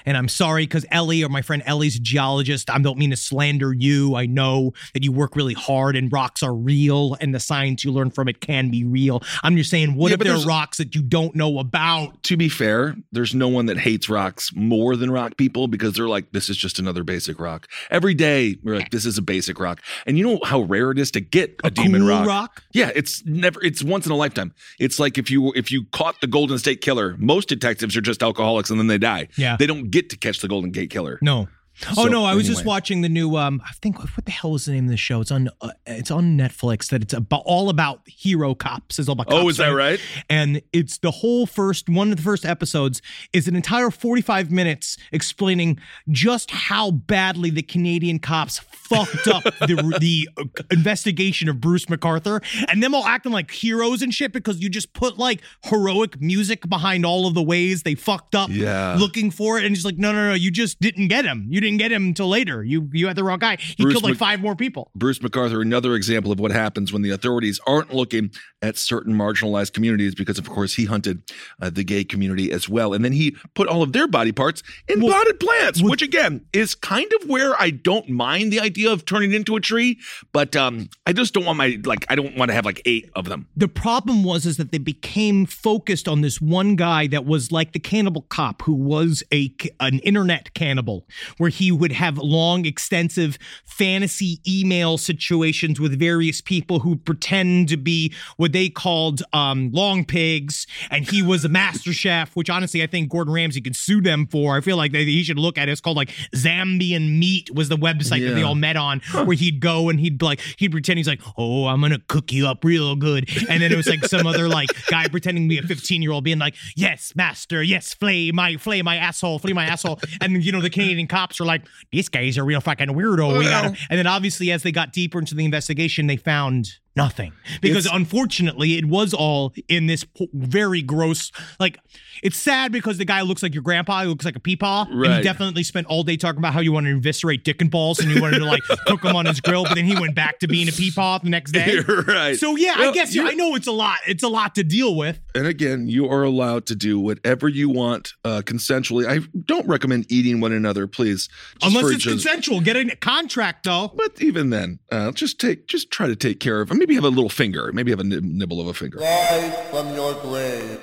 [0.06, 2.70] And I'm sorry because Ellie or my friend Ellie's a geologist.
[2.70, 4.16] I don't mean to slander you.
[4.16, 7.92] I know that you work really hard and rocks are real and the science you
[7.92, 9.22] learn from it can be real.
[9.44, 12.24] I'm just saying, what Yeah, if there are rocks that you don't know about?
[12.24, 16.08] to be fair, there's no one that hates rocks more than rock people because they're
[16.08, 17.68] like, this is just another basic rock.
[17.90, 19.82] Every day, we're like, this is a basic rock.
[20.06, 22.28] And you know how rare it is to get a, demon cool rock?
[22.28, 22.64] rock?
[22.74, 23.64] Yeah, it's never.
[23.64, 24.54] It's once in a lifetime.
[24.80, 27.16] It's like if you if you caught the Golden State Killer.
[27.18, 29.28] Most detectives are just alcoholics and then they die.
[29.38, 29.56] Yeah.
[29.58, 31.20] they don't get to catch the Golden Gate Killer.
[31.22, 31.48] No.
[31.90, 32.24] Oh So, no!
[32.24, 33.36] I was just watching the new.
[33.36, 35.22] Um, I think what the hell is the name of the show?
[35.22, 35.50] It's on.
[35.60, 36.90] Uh, it's on Netflix.
[36.90, 39.00] That it's about all about hero cops.
[39.00, 39.26] It's all about.
[39.28, 40.00] Cops, Oh, cops, is that right?
[40.30, 43.02] And it's the whole first one of the first episodes
[43.34, 49.44] is an entire forty five minutes explaining just how badly the Canadian cops fucked up
[49.62, 50.30] the the
[50.72, 54.94] investigation of Bruce McArthur, and them all acting like heroes and shit because you just
[54.94, 58.96] put like heroic music behind all of the ways they fucked up Yeah.
[59.00, 61.48] looking for it, and he's like, no, no, no, you just didn't get him.
[61.50, 62.64] You didn't get him until later.
[62.64, 63.56] You you had the wrong guy.
[63.58, 64.92] He Bruce killed like Mc- five more people.
[64.96, 69.74] Bruce McArthur, another example of what happens when the authorities aren't looking at certain marginalized
[69.74, 71.24] communities, because of course he hunted
[71.62, 74.62] uh, the gay community as well, and then he put all of their body parts
[74.88, 78.60] in Well- potted plants, well- which again is kind of where I don't mind the
[78.60, 80.00] idea of turning into a tree,
[80.32, 83.10] but um, I just don't want my like I don't want to have like eight
[83.16, 83.48] of them.
[83.56, 87.72] the problem was is that they became focused on this one guy that was like
[87.74, 91.06] the cannibal cop who was a an internet cannibal
[91.38, 97.78] where he would have long extensive fantasy email situations with various people who pretend to
[97.78, 100.68] be what they called um, long pigs.
[100.92, 104.28] And he was a master chef which honestly I think Gordon Ramsay could sue them
[104.28, 104.56] for.
[104.56, 105.72] I feel like they, he should look at it.
[105.72, 109.60] It's called like Zambian Meat was the website that they all met on where he'd
[109.60, 112.96] go and he'd like he'd pretend he's like oh i'm gonna cook you up real
[112.96, 113.30] good.
[113.50, 116.12] And then it was like some other like guy pretending to be a 15 year
[116.12, 117.62] old being like yes master.
[117.62, 120.00] Yes flay my flay my asshole flay my asshole.
[120.22, 123.76] And you know the canadian cops like this guy's a real fucking weirdo we gotta
[123.90, 127.96] and then obviously as they got deeper into the investigation they found nothing because It's-
[127.98, 131.80] unfortunately it was all in this very gross like
[132.22, 134.94] it's sad because the guy looks like your grandpa he looks like a peepaw and
[134.94, 135.24] he Right.
[135.24, 138.12] definitely spent all day talking about how you want to eviscerate dick and balls and
[138.12, 140.48] you wanted to like cook them on his grill but then he went back to
[140.48, 142.38] being a peepaw the next day right.
[142.38, 144.96] so yeah i guess you're- i know it's a lot it's a lot to deal
[144.96, 149.08] with And again, you are allowed to do whatever you want uh, consensually.
[149.08, 151.28] I don't recommend eating one another, please.
[151.64, 155.90] Unless it's just- consensual get a contract though But even then, uh, just take, just
[155.90, 156.70] try to take care of.
[156.84, 157.72] Maybe have a little finger.
[157.72, 158.98] Maybe have a nibble of a finger.
[158.98, 160.82] Rise from your grave.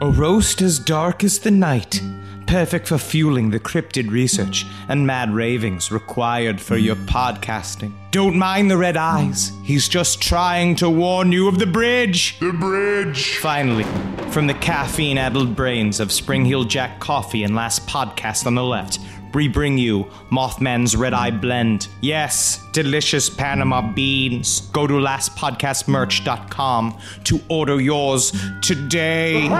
[0.00, 2.00] A roast as dark as the night,
[2.46, 7.92] perfect for fueling the cryptid research and mad ravings required for your podcasting.
[8.12, 12.38] Don't mind the red eyes, he's just trying to warn you of the bridge.
[12.38, 13.38] The bridge.
[13.38, 13.86] Finally,
[14.30, 18.62] from the caffeine addled brains of Spring Hill Jack Coffee and last podcast on the
[18.62, 19.00] left,
[19.34, 21.88] we bring you Mothman's Red Eye Blend.
[22.00, 24.60] Yes, delicious Panama beans.
[24.72, 29.48] Go to lastpodcastmerch.com to order yours today.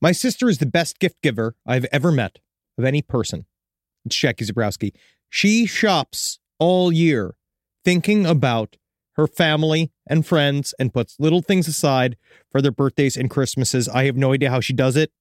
[0.00, 2.38] My sister is the best gift giver I've ever met
[2.76, 3.46] of any person.
[4.04, 4.92] It's Jackie Zebrowski.
[5.30, 7.36] She shops all year
[7.84, 8.76] thinking about
[9.14, 12.16] her family and friends and puts little things aside
[12.50, 13.88] for their birthdays and Christmases.
[13.88, 15.12] I have no idea how she does it.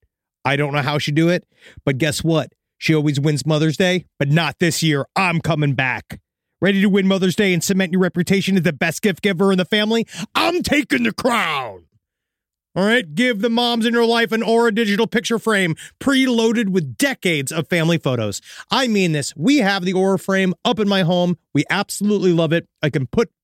[0.44, 1.46] I don't know how she do it,
[1.86, 2.52] but guess what?
[2.78, 5.06] She always wins Mother's Day, but not this year.
[5.16, 6.20] I'm coming back.
[6.62, 9.58] Ready to win Mother's Day and cement your reputation as the best gift giver in
[9.58, 10.08] the family?
[10.36, 11.86] I'm taking the crown.
[12.74, 16.96] All right, give the moms in your life an Aura digital picture frame preloaded with
[16.98, 18.42] decades of family photos.
[18.70, 19.36] I mean this.
[19.36, 21.38] We have the Aura frame up in my home.
[21.54, 22.68] We absolutely love it.
[22.82, 23.30] I can put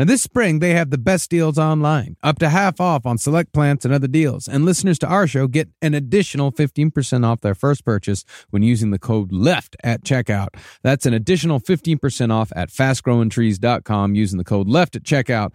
[0.00, 3.52] Now, this spring, they have the best deals online, up to half off on select
[3.52, 4.48] plants and other deals.
[4.48, 8.92] And listeners to our show get an additional 15% off their first purchase when using
[8.92, 10.54] the code LEFT at checkout.
[10.82, 15.50] That's an additional 15% off at fastgrowingtrees.com using the code LEFT at checkout.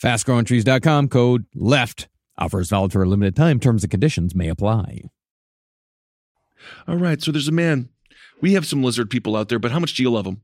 [0.00, 2.06] Fastgrowingtrees.com, code LEFT.
[2.38, 3.58] Offers valid for a limited time.
[3.58, 5.10] Terms and conditions may apply.
[6.86, 7.88] All right, so there's a man.
[8.40, 10.42] We have some lizard people out there, but how much do you love them?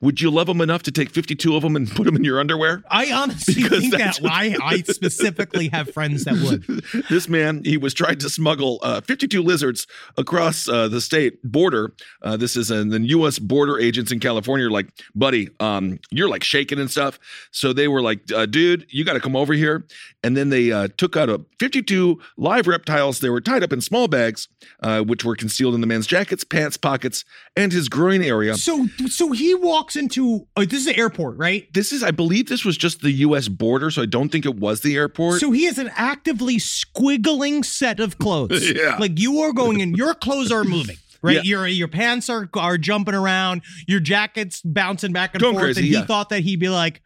[0.00, 2.40] Would you love them enough to take 52 of them and put them in your
[2.40, 2.82] underwear?
[2.90, 7.04] I honestly Because think that I, I specifically have friends that would.
[7.08, 11.94] this man, he was trying to smuggle uh, 52 lizards across uh, the state border.
[12.22, 13.38] Uh, this is in the U.S.
[13.38, 17.18] border agents in California are like, buddy, um, you're like shaking and stuff.
[17.50, 19.86] So they were like, uh, dude, you got to come over here.
[20.22, 23.20] And then they uh, took out a 52 live reptiles.
[23.20, 24.48] They were tied up in small bags,
[24.82, 27.24] uh, which were concealed in the man's jackets, pants, pockets,
[27.56, 28.54] and his groin area.
[28.56, 31.72] So so he walks into oh, this is the airport, right?
[31.72, 33.48] This is, I believe, this was just the U.S.
[33.48, 35.40] border, so I don't think it was the airport.
[35.40, 38.70] So he has an actively squiggling set of clothes.
[38.74, 38.96] Yeah.
[38.98, 40.96] Like you are going in, your clothes are moving.
[41.22, 41.42] Right, Yeah.
[41.42, 45.80] your your pants are are jumping around, your jacket's bouncing back and Going forth, crazy,
[45.80, 46.04] and he yeah.
[46.04, 47.00] thought that he'd be like,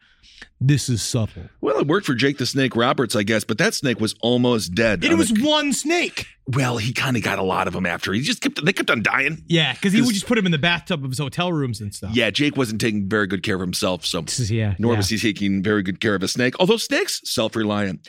[0.59, 3.73] "This is subtle." well, it worked for Jake the Snake Roberts, I guess, but that
[3.73, 5.03] snake was almost dead.
[5.03, 6.27] And on it was the- one snake.
[6.47, 8.11] well, he kind of got a lot of them after.
[8.11, 9.43] He just kept, they kept on dying.
[9.47, 11.93] Yeah, because he would just put him in the bathtub of his hotel rooms and
[11.93, 12.15] stuff.
[12.15, 14.75] Yeah, Jake wasn't taking very good care of himself, so yeah.
[14.79, 14.97] nor yeah.
[14.97, 16.55] was he taking very good care of a snake.
[16.59, 18.07] Although snakes self-reliant.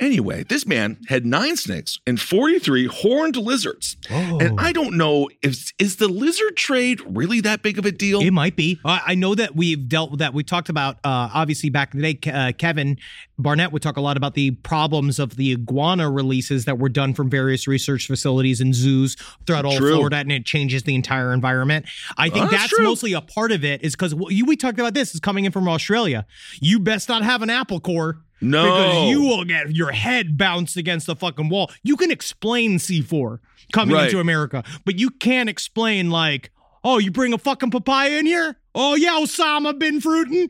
[0.00, 3.96] Anyway, this man had nine snakes and 43 horned lizards.
[4.08, 8.20] And I don't know if is the lizard trade really that big of a deal?
[8.20, 8.80] It might be.
[8.84, 10.32] I I know that we've dealt with that.
[10.32, 12.96] We talked about, uh, obviously, back in the day, uh, Kevin
[13.38, 17.12] Barnett would talk a lot about the problems of the iguana releases that were done
[17.14, 19.94] from various research facilities and zoos throughout all True.
[19.94, 21.86] Florida, and it changes the entire environment.
[22.16, 24.94] I think Oh, that's that's mostly a part of it, is because we talked about
[24.94, 26.26] this is coming in from Australia.
[26.60, 28.18] You best not have an apple core.
[28.40, 28.64] No.
[28.64, 31.70] Because you will get your head bounced against the fucking wall.
[31.82, 33.38] You can explain C4
[33.72, 34.06] coming Right.
[34.06, 36.50] into America, but you can't explain like,
[36.82, 38.56] oh, you bring a fucking papaya in here?
[38.74, 40.48] Oh yeah, Osama bin Fruitin.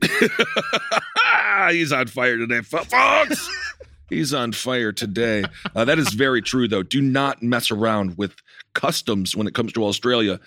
[1.70, 3.48] He's on fire today, fo- folks.
[4.10, 5.44] He's on fire today.
[5.74, 6.82] Uh, that is very true, though.
[6.82, 8.34] Do not mess around with
[8.74, 10.40] customs when it comes to Australia.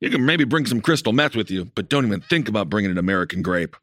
[0.00, 2.90] You can maybe bring some crystal meth with you, but don't even think about bringing
[2.90, 3.76] an American grape.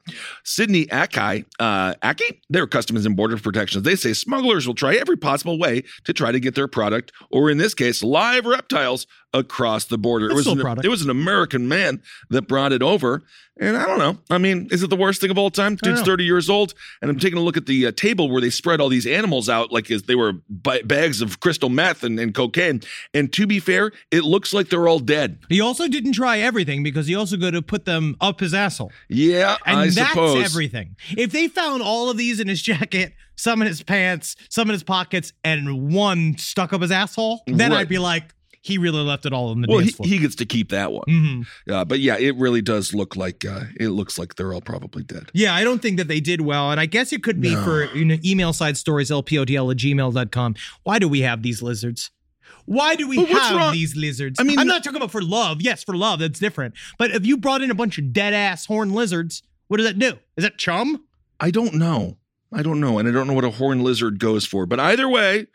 [0.44, 5.18] Sydney Akai, uh, Aki, their Customs and Border Protections, they say smugglers will try every
[5.18, 9.86] possible way to try to get their product, or in this case, live reptiles, across
[9.86, 10.28] the border.
[10.28, 10.86] That's it was still an, product.
[10.86, 13.24] it was an American man that brought it over,
[13.60, 14.18] and I don't know.
[14.30, 15.76] I mean, is it the worst thing of all time?
[15.78, 18.50] Dude's thirty years old, and I'm taking a look at the uh, table where they
[18.50, 22.20] spread all these animals out like as they were ba- bags of crystal meth and,
[22.20, 22.82] and cocaine.
[23.14, 25.40] And to be fair, it looks like they're all dead.
[25.50, 28.92] He also didn't try everything because he also got to put them up his asshole.
[29.10, 30.44] Yeah, And I that's suppose.
[30.44, 30.96] everything.
[31.18, 34.74] If they found all of these in his jacket, some in his pants, some in
[34.74, 37.80] his pockets, and one stuck up his asshole, then Right.
[37.82, 40.46] I'd be like, he really left it all on the Well, he, he gets to
[40.46, 41.04] keep that one.
[41.10, 41.46] Mhm.
[41.70, 45.04] Uh, but yeah, it really does look like uh, it looks like they're all probably
[45.04, 45.30] dead.
[45.34, 46.72] Yeah, I don't think that they did well.
[46.72, 50.56] And I guess it could be for you know, email side stories, lpotl at gmail.com.
[50.84, 52.12] Why do we have these lizards?
[52.66, 54.40] Why do we have wrong- these lizards?
[54.40, 55.62] I mean- I'm not talking about for love.
[55.62, 56.76] Yes, for love, that's different.
[57.00, 59.98] But if you brought in a bunch of dead ass horned lizards, what does that
[59.98, 60.20] do?
[60.38, 61.04] Is that chum?
[61.40, 62.18] I don't know.
[62.54, 64.66] I don't know, and I don't know what a horned lizard goes for.
[64.68, 65.48] But either way,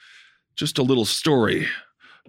[0.56, 1.68] just a little story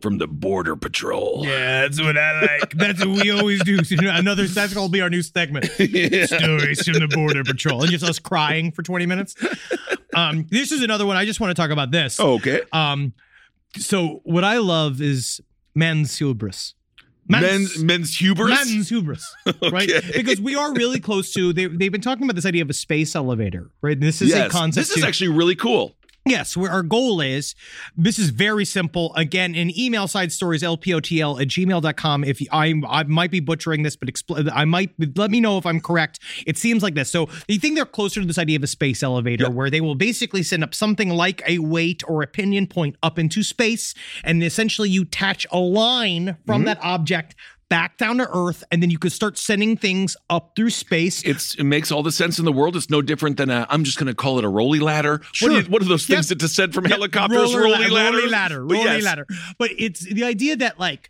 [0.01, 1.43] from the Border Patrol.
[1.45, 2.71] Yeah, that's what I like.
[2.71, 3.79] That's what we always do.
[3.99, 5.65] Another that's gonna be our new segment.
[5.65, 7.81] Stories from the Border Patrol.
[7.81, 9.35] And just us crying for 20 minutes.
[10.15, 11.17] Um, this is another one.
[11.17, 12.19] I just want to talk about this.
[12.19, 12.61] okay.
[12.71, 13.13] Um,
[13.77, 15.41] so what I love is
[15.75, 16.73] men's hubris.
[17.29, 18.49] Men's men's hubris.
[18.49, 19.35] Men's hubris,
[19.69, 19.91] right?
[19.91, 20.11] Okay.
[20.15, 21.51] Because we are really close to.
[21.51, 23.99] They, they've been talking about this idea of a space elevator, right?
[23.99, 24.87] This is yes, a concept.
[24.87, 25.93] this is to- actually really cool.
[26.29, 27.55] Yes, where our goal is,
[27.95, 29.13] this is very simple.
[29.15, 32.23] Again, in email side stories, lpotl at gmail.com.
[32.23, 35.57] If you, I, I might be butchering this, but expl- I might, let me know
[35.57, 36.19] if I'm correct.
[36.45, 37.09] It seems like this.
[37.09, 39.53] So you think they're closer to this idea of a space elevator Yep.
[39.53, 43.17] where they will basically send up something like a weight or a pinion point up
[43.17, 43.93] into space.
[44.23, 46.65] And essentially you attach a line from Mm-hmm.
[46.65, 47.35] that object
[47.69, 48.63] back down to earth.
[48.71, 51.21] And then you could start sending things up through space.
[51.23, 52.75] It's it makes all the sense in the world.
[52.75, 53.65] It's no different than a.
[53.69, 55.17] I'm just going to call it a rolly ladder.
[55.17, 55.51] What, Sure.
[55.59, 56.37] are, what are those things Yep.
[56.39, 57.37] that descend from Yep, helicopters?
[57.37, 58.19] roller rolly la- ladders.
[58.21, 59.03] rolly ladder, rolly yes.
[59.03, 59.27] ladder.
[59.57, 61.09] But it's the idea that like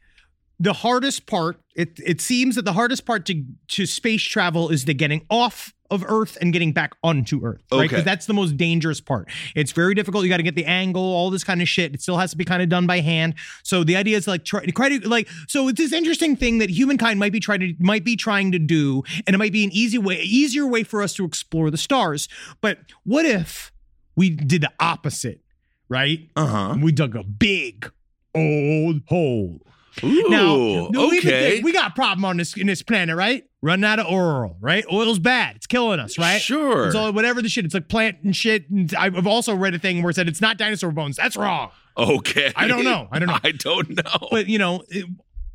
[0.60, 1.60] the hardest part.
[1.76, 5.74] It it seems that the hardest part to to space travel is the getting off
[5.90, 7.62] of Earth and getting back onto Earth.
[7.72, 7.96] Right, Okay.
[7.96, 9.30] 'Cause that's the most dangerous part.
[9.56, 10.24] It's very difficult.
[10.26, 11.94] You got to get the angle, all this kind of shit.
[11.94, 13.36] It still has to be kind of done by hand.
[13.64, 15.30] So the idea is like try, try to like.
[15.48, 18.60] So it's this interesting thing that humankind might be trying to might be trying to
[18.60, 21.78] do, and it might be an easy way, easier way for us to explore the
[21.78, 22.28] stars.
[22.60, 23.72] But what if
[24.16, 25.40] we did the opposite?
[25.88, 26.28] Right?
[26.36, 26.78] Uh huh.
[26.82, 27.90] We dug a big
[28.36, 29.62] old hole.
[30.04, 30.30] Ooh.
[30.30, 31.62] Now, okay.
[31.62, 33.44] we got a problem on this in this planet, right?
[33.62, 34.86] Running out of oil, right?
[34.92, 35.56] Oil's bad.
[35.56, 36.40] It's killing us, right?
[36.42, 36.86] Sure.
[36.88, 37.66] It's all whatever the shit.
[37.66, 38.70] It's like plant and shit.
[38.70, 41.18] And I've also read a thing where it said it's not dinosaur bones.
[41.18, 41.72] That's wrong.
[41.98, 42.54] okay.
[42.56, 43.08] I don't know.
[43.12, 43.40] I don't know.
[43.44, 44.28] I don't know.
[44.32, 45.06] But you know, it,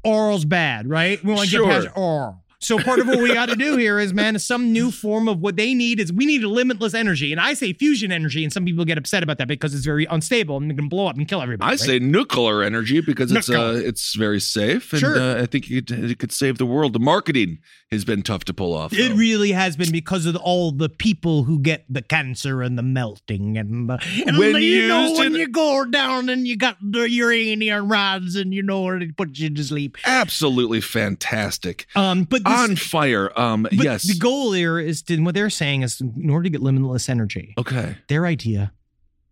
[0.05, 1.22] oral's bad, right?
[1.22, 1.66] We want to Sure.
[1.66, 2.41] get past oral.
[2.62, 5.40] So part of what we got to do here is, man, some new form of
[5.40, 8.53] what they need is we need a limitless energy, and I say fusion energy, and
[8.53, 11.16] some people get upset about that because it's very unstable and it can blow up
[11.16, 11.66] and kill everybody.
[11.66, 11.81] I right?
[11.81, 15.18] say nuclear energy because it's uh, it's very safe and Sure.
[15.18, 16.92] uh, I think it could, it could save the world.
[16.92, 17.59] The marketing
[17.90, 18.92] has been tough to pull off.
[18.92, 22.83] It really has been because of all the people who get the cancer and the
[22.83, 27.09] melting and, the, and When you know when you go down and you got the
[27.11, 29.98] uranium rods and you know it puts you to sleep.
[30.05, 31.87] Absolutely fantastic.
[31.94, 33.31] Um, but On fire.
[33.38, 34.03] Um, but yes.
[34.05, 37.55] the goal here is to, what they're saying is in order to get limitless energy,
[37.59, 37.97] okay.
[38.09, 38.73] their idea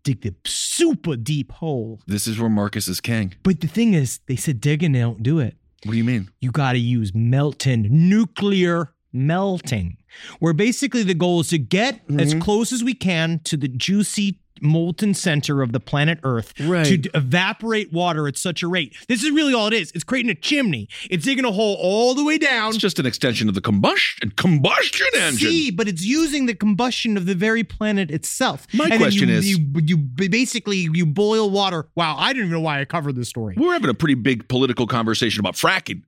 [0.03, 1.99] dig the super deep hole.
[2.07, 3.35] This is where Marcus is king.
[3.43, 5.55] But the thing is, they said digging they don't do it.
[5.83, 6.29] What do you mean?
[6.39, 9.97] you got to use melting, nuclear melting,
[10.39, 12.39] where basically the goal is to get as Mm-hmm.
[12.39, 16.85] close as we can to the juicy molten center of the planet Earth Right.
[16.85, 18.95] to d- evaporate water at such a rate.
[19.07, 19.91] This is really all it is.
[19.95, 20.87] It's creating a chimney.
[21.09, 22.69] It's digging a hole all the way down.
[22.69, 25.49] It's just an extension of the combustion combustion engine.
[25.49, 28.67] See, but it's using the combustion of the very planet itself.
[28.73, 31.87] My And question you, is- you, you basically you boil water.
[31.95, 33.55] Wow, I didn't even know why I covered this story.
[33.57, 36.03] We're having a pretty big political conversation about fracking.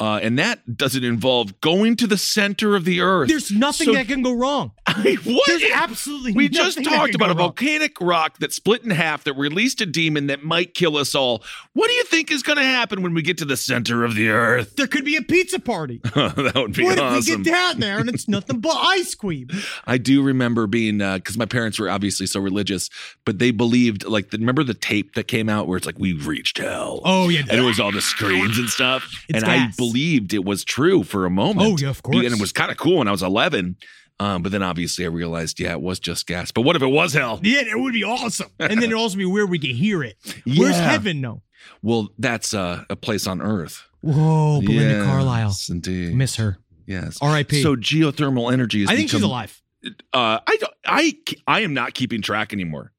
[0.00, 3.28] Uh, and that doesn't involve going to the center of the earth.
[3.28, 4.70] There's nothing So- that can go wrong.
[4.86, 5.46] what?
[5.46, 7.38] There's absolutely we just talked about a wrong.
[7.38, 11.42] volcanic rock that split in half that released a demon that might kill us all.
[11.74, 14.14] What do you think is going to happen when we get to the center of
[14.14, 14.76] the earth?
[14.76, 16.00] There could be a pizza party.
[16.14, 16.84] that would be awesome.
[16.84, 17.18] what awesome.
[17.32, 19.48] if we get down there and it's nothing but ice cream?
[19.86, 22.88] I do remember being because my parents were obviously so religious,
[23.24, 26.26] but they believed like the, remember the tape that came out where it's like we've
[26.26, 27.00] reached hell.
[27.04, 27.40] Oh, yeah.
[27.40, 29.76] and it was all the screens and stuff, It's and I gas.
[29.92, 31.66] Believed it was true for a moment.
[31.72, 32.16] Oh, yeah, of course.
[32.24, 33.76] And it was kind of cool when I was eleven.
[34.20, 36.50] Um, but then obviously I realized, yeah, it was just gas.
[36.50, 37.38] But what if it was hell?
[37.42, 38.48] Yeah, it would be awesome.
[38.58, 40.16] And then it'd also be weird we could hear it.
[40.44, 40.90] Where's Yeah.
[40.90, 41.20] heaven?
[41.20, 41.42] though?
[41.82, 43.84] Well, that's uh, a place on Earth.
[44.00, 45.54] Whoa, Belinda Yes, Carlisle.
[45.70, 46.14] Indeed.
[46.14, 46.58] Miss her.
[46.86, 47.18] yes.
[47.22, 47.62] R.I.P.
[47.62, 48.88] So geothermal energy is.
[48.88, 49.60] I think she's alive.
[50.12, 51.16] Uh, I I
[51.46, 52.92] I am not keeping track anymore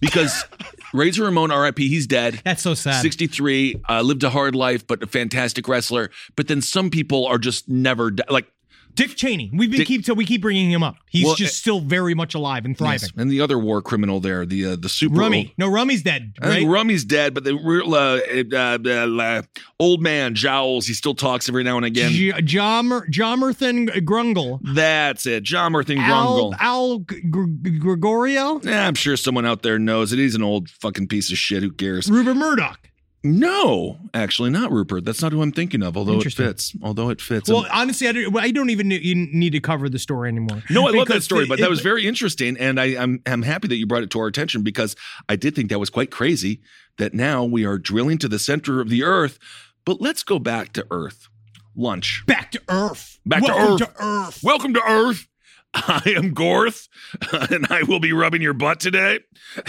[0.00, 0.44] because
[0.92, 1.88] Razor Ramon, R.I.P.
[1.88, 2.40] He's dead.
[2.44, 3.02] That's so sad.
[3.02, 6.10] 63, uh, lived a hard life, but a fantastic wrestler.
[6.36, 8.50] But then some people are just never di- like
[8.94, 9.50] Dick Cheney.
[9.54, 10.96] We've been Dick- keep so we keep bringing him up.
[11.08, 13.00] He's Well, just uh, still very much alive and thriving.
[13.02, 13.12] yes.
[13.16, 15.54] and the other war criminal there, the uh, the super Rummy.
[15.58, 16.34] No, Rummy's dead.
[16.40, 16.66] Right?
[16.66, 18.20] Rummy's dead, but the real uh,
[18.52, 18.78] uh,
[19.22, 19.42] uh,
[19.78, 22.12] old man Jowls, he still talks every now and again.
[22.12, 24.60] J- Jommer, Jomerthan Grungle.
[24.74, 26.56] That's it, Al, Grungle.
[26.60, 28.60] Al G- G- Gregorio.
[28.62, 30.18] Yeah, I'm sure someone out there knows it.
[30.18, 31.62] He's an old fucking piece of shit.
[31.62, 32.10] Who cares?
[32.10, 32.78] Rupert Murdoch.
[33.22, 35.04] No, actually, not Rupert.
[35.04, 35.96] That's not who I'm thinking of.
[35.96, 36.72] Although it fits.
[36.82, 37.50] Although it fits.
[37.50, 40.62] Well, I'm- honestly, I don't, I don't even need to cover the story anymore.
[40.70, 43.20] no, I love that story, the, but that it, was very interesting, and I, I'm
[43.26, 44.96] I'm happy that you brought it to our attention because
[45.28, 46.62] I did think that was quite crazy.
[46.96, 49.38] That now we are drilling to the center of the Earth,
[49.84, 51.28] but let's go back to Earth.
[51.76, 52.24] Lunch.
[52.26, 53.18] back to Earth.
[53.24, 53.78] Back to Welcome Earth.
[53.96, 54.40] To Earth.
[54.42, 55.28] Welcome to Earth.
[55.74, 56.88] I am Gorth,
[57.52, 59.20] and I will be rubbing your butt today.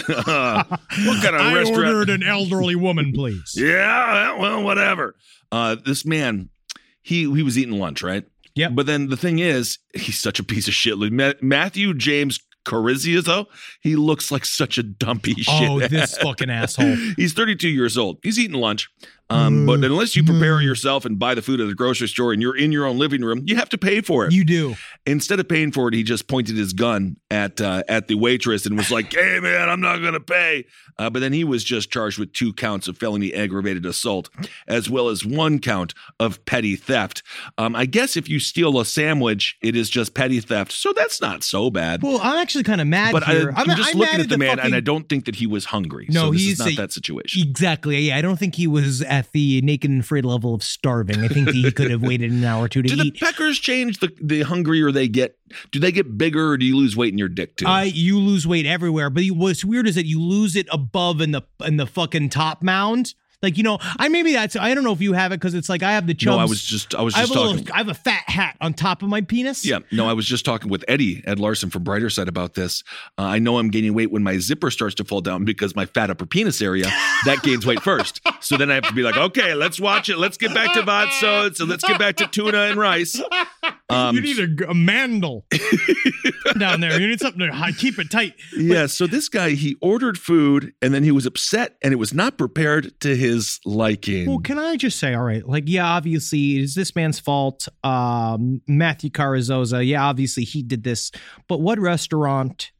[0.08, 1.86] Uh, what kind of I restaurant?
[1.86, 3.54] ordered an elderly woman, please.
[3.56, 5.14] Yeah, well, whatever.
[5.52, 6.48] Uh, this man,
[7.02, 8.24] he he was eating lunch, right?
[8.54, 8.68] Yeah.
[8.68, 10.98] But then the thing is, he's such a piece of shit.
[10.98, 13.46] Ma- Matthew James Carizio, though,
[13.80, 15.68] he looks like such a dumpy shit.
[15.68, 16.96] Oh, this fucking asshole.
[17.16, 18.18] He's 32 years old.
[18.22, 18.88] He's eating lunch.
[19.32, 22.42] Um, but unless you prepare yourself and buy the food at the grocery store and
[22.42, 24.32] you're in your own living room, you have to pay for it.
[24.32, 24.76] You do.
[25.06, 28.66] Instead of paying for it, he just pointed his gun at uh, at the waitress
[28.66, 30.66] and was like, "Hey, man, I'm not gonna pay."
[30.98, 34.28] Uh, but then he was just charged with two counts of felony aggravated assault,
[34.68, 37.22] as well as one count of petty theft.
[37.58, 41.20] Um, I guess if you steal a sandwich, it is just petty theft, so that's
[41.20, 42.02] not so bad.
[42.02, 43.50] Well, I'm actually kind of mad but I, here.
[43.56, 45.64] I'm, I'm, just I'm looking at the, man, and I don't think that he was
[45.66, 46.06] hungry.
[46.10, 47.48] No, so this he's is not a- that situation.
[47.48, 47.98] Exactly.
[47.98, 51.20] Yeah, I don't think he was at the naked and afraid level of starving.
[51.24, 52.96] I think he could have waited an hour or two to eat.
[52.96, 55.38] Do the peckers change the the hungrier they get?
[55.70, 57.66] Do they get bigger, or do you lose weight in your dick too?
[57.66, 61.20] I you lose weight everywhere, but you- what's weird is that you lose it above
[61.20, 63.14] in the in the fucking top mound.
[63.42, 65.68] Like you know, I maybe that's I don't know if you have it because it's
[65.68, 66.36] like I have the chubs.
[66.36, 67.56] no, I was just I was I just a talking.
[67.56, 69.64] little, I have a fat hat on top of my penis.
[69.64, 72.84] Yeah, no, I was just talking with Eddie Ed Larson from Brighter Side about this.
[73.18, 75.86] Uh, I know I'm gaining weight when my zipper starts to fall down because my
[75.86, 76.84] fat upper penis area
[77.24, 78.20] that gains weight first.
[78.40, 80.18] So then I have to be like, okay, let's watch it.
[80.18, 81.54] Let's get back to vodka.
[81.54, 83.20] So let's get back to tuna and rice.
[83.88, 85.44] Um, you need a, a mandel
[86.58, 87.00] down there.
[87.00, 88.34] You need something to keep it tight.
[88.56, 92.14] yeah, so this guy he ordered food and then he was upset and it was
[92.14, 93.31] not prepared to his
[93.64, 94.28] liking.
[94.28, 97.68] Well, can I just say, all right, like, yeah, obviously, it's this man's fault.
[97.84, 101.10] Um, Matthew Carrizosa, yeah, obviously he did this.
[101.48, 102.70] But what restaurant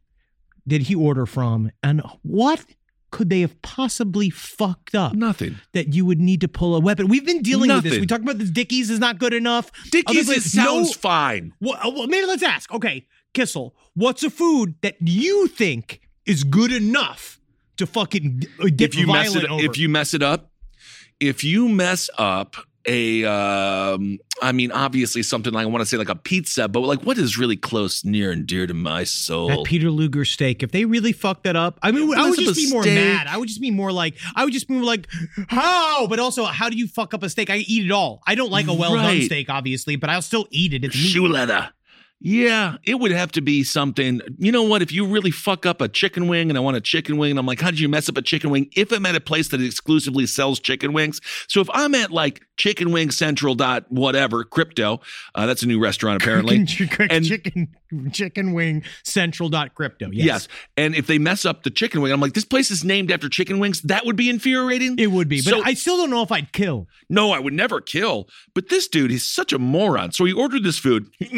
[0.67, 1.71] did he order from?
[1.83, 2.65] And what
[3.11, 5.57] could they have possibly fucked up Nothing.
[5.73, 7.09] that you would need to pull a weapon?
[7.09, 7.99] We've been dealing with this.
[7.99, 8.51] We talked about this.
[8.51, 9.71] Dickies is not good enough.
[9.91, 11.53] Dickies it places- no- sounds fine.
[11.61, 12.73] Well, uh, well, maybe let's ask.
[12.73, 17.39] Okay, Kissel, what's a food that you think is good enough
[17.77, 18.41] to fucking
[18.77, 19.65] get if you mess it over?
[19.65, 20.51] if you mess it up
[21.21, 25.97] if you mess up a um i mean obviously something like i want to say
[25.97, 29.47] like a pizza but like what is really close near and dear to my soul
[29.49, 30.65] That Peter Luger steak.
[30.65, 32.97] If they really fucked that up, I mean, I would just be more steak.
[32.97, 33.29] mad.
[33.29, 35.07] I would just be more like, I would just be more like,
[35.49, 36.09] how?
[36.09, 37.51] But also, how do you fuck up a steak?
[37.51, 38.21] I eat it all.
[38.27, 39.23] I don't like a well done Right.
[39.23, 40.85] steak, obviously, but I'll still eat it.
[40.85, 41.71] It's shoe leather
[42.25, 45.81] yeah it would have to be something you know what if you really fuck up
[45.81, 47.89] a chicken wing and i want a chicken wing and i'm like how did you
[47.89, 51.21] mess up a chicken wing if i'm at a place that exclusively sells chicken wings
[51.49, 55.01] so if i'm at like chicken wing central dot whatever crypto
[55.35, 56.57] uh, that's a new restaurant apparently
[57.11, 57.69] And- chicken,
[58.13, 60.09] chicken wing central dot crypto.
[60.13, 60.25] Yes.
[60.25, 60.49] Yes.
[60.77, 63.29] And if they mess up the chicken wing, I'm like, this place is named after
[63.29, 63.83] chicken wings.
[63.83, 64.99] That would be infuriating.
[64.99, 66.87] It would be, but So- I still don't know if I'd kill.
[67.11, 68.29] no, I would never kill.
[68.55, 70.13] But this dude, he's such a moron.
[70.13, 71.11] So he ordered this food.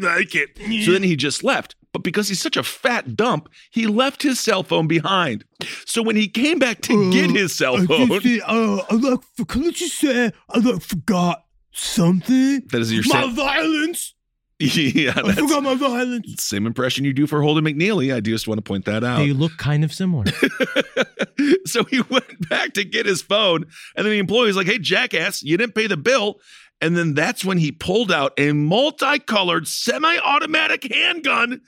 [0.00, 0.84] No, I didn't like it.
[0.84, 1.76] So then he just left.
[1.92, 5.44] But because he's such a fat dump, he left his cell phone behind.
[5.86, 9.70] So when he came back to get his cell phone, uh, I like, can I
[9.70, 12.62] just say, I like forgot something?
[12.70, 13.30] that is your My cell.
[13.30, 14.14] violence.
[14.60, 16.44] yeah, I forgot my violence.
[16.44, 18.14] same impression you do for Holden McNeely.
[18.14, 19.16] I just want to point that out.
[19.18, 20.26] They look kind of similar.
[21.64, 23.64] so he went back to get his phone,
[23.96, 26.40] and then the employee's like, "Hey, jackass, you didn't pay the bill."
[26.80, 31.60] And then that's when he pulled out a multicolored semi-automatic handgun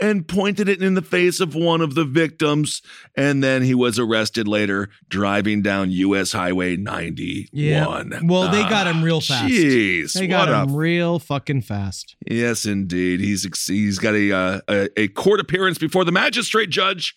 [0.00, 2.82] and pointed it in the face of one of the victims.
[3.16, 7.48] And then he was arrested later driving down US Highway 91.
[7.52, 8.20] Yeah.
[8.22, 9.44] Well, they got him real fast.
[9.52, 10.12] Jeez.
[10.12, 12.16] They got what a him real fucking fast.
[12.28, 13.20] Yes, indeed.
[13.20, 17.16] He's he's got a uh, a, a court appearance before the magistrate judge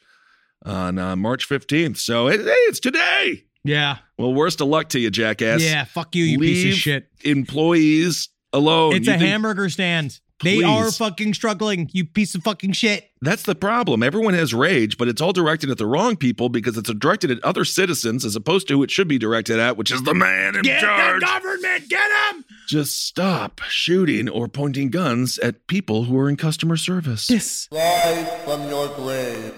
[0.65, 1.97] on uh, March fifteenth.
[1.97, 3.43] So it, hey, it's today.
[3.63, 3.97] Yeah.
[4.17, 5.61] Well, worst of luck to you, jackass.
[5.61, 5.83] Yeah.
[5.85, 7.09] Fuck you, you piece of shit.
[7.23, 8.95] Employees alone.
[8.95, 10.19] It's You a think- hamburger stand.
[10.43, 13.11] They are fucking struggling, you piece of fucking shit.
[13.21, 14.01] That's the problem.
[14.01, 17.43] Everyone has rage, but it's all directed at the wrong people because it's directed at
[17.43, 20.55] other citizens as opposed to who it should be directed at, which is the man
[20.55, 20.81] in charge.
[20.81, 22.43] Get the government, get him!
[22.67, 27.29] Just stop shooting or pointing guns at people who are in customer service.
[27.29, 27.67] Yes.
[27.71, 29.53] Rise from your grave.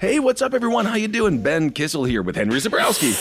[0.00, 0.86] Hey, what's up, everyone?
[0.86, 1.42] How you doing?
[1.42, 3.12] Ben Kissel here with Henry Zebrowski.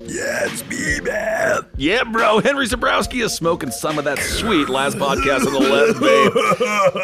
[0.00, 1.66] Yeah, it's me, man.
[1.76, 2.38] Yeah, bro.
[2.40, 6.32] Henry Zebrowski is smoking some of that sweet last podcast on the left, babe.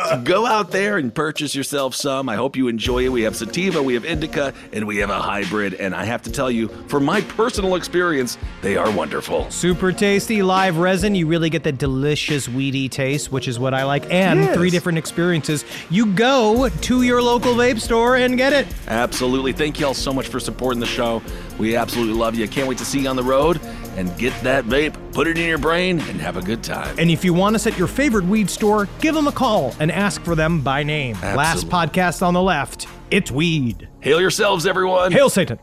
[0.09, 2.31] So go out there and purchase yourself some.
[2.31, 3.09] I hope you enjoy it.
[3.11, 5.75] We have sativa, we have indica, and we have a hybrid.
[5.75, 9.51] And I have to tell you, from my personal experience, they are wonderful.
[9.51, 11.15] Super tasty live resin.
[11.15, 14.57] You really get the delicious weedy taste, which is what I like, and Yes.
[14.57, 15.67] three different experiences.
[15.91, 18.67] You go to your local vape store and get it.
[18.89, 19.10] Absolutely.
[19.15, 21.23] Thank you all so much for supporting the show.
[21.59, 22.49] We absolutely love you.
[22.49, 23.61] Can't wait to see you on the road
[23.97, 26.97] and get that vape, put it in your brain, and have a good time.
[26.99, 29.93] And if you want us at your favorite weed store, give them a call and
[29.93, 31.21] ask for them by name.
[31.21, 33.89] Last podcast on the left, it's weed.
[34.01, 35.13] Hail yourselves, everyone.
[35.13, 35.59] Hail Satan.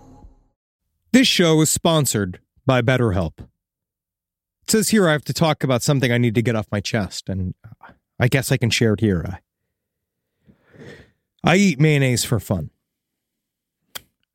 [1.11, 3.39] This show is sponsored by BetterHelp.
[3.39, 6.81] It says here I have to talk about something I need to get off my
[6.81, 7.55] chest, and
[8.19, 9.25] I guess I can share it here.
[9.27, 9.39] I,
[11.43, 12.71] I eat mayonnaise for fun.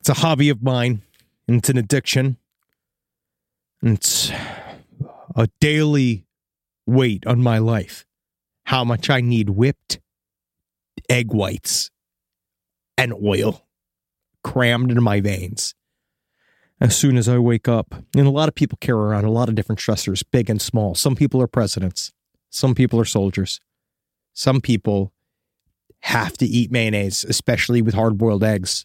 [0.03, 1.03] It's a hobby of mine,
[1.47, 2.37] and it's an addiction.
[3.81, 4.33] And it's
[5.37, 6.27] a daily
[6.89, 8.05] weight on my life.
[8.65, 10.01] How much I need whipped
[11.09, 11.93] egg whites
[12.99, 13.65] and oil
[14.43, 15.77] crammed into my veins
[16.81, 17.95] as soon as I wake up.
[18.17, 20.97] And a lot of people carry around a lot of different stressors, big and small.
[20.97, 22.11] Some people are presidents,
[22.51, 23.61] some people are soldiers,
[24.33, 25.13] some people
[26.01, 28.85] have to eat mayonnaise, especially with hard boiled eggs,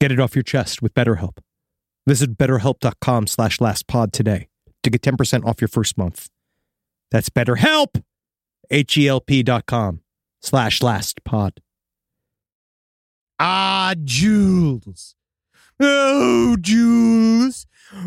[0.00, 1.38] Get it off your chest with BetterHelp.
[2.06, 4.48] Visit betterhelp.com slash lastpod today
[4.82, 6.28] to get 10% off your first month.
[7.10, 8.02] That's BetterHelp,
[8.70, 10.00] H-E-L-P dot com
[10.40, 11.58] slash lastpod.
[13.38, 15.14] Ah, Jules.
[15.80, 17.66] Oh, Jules.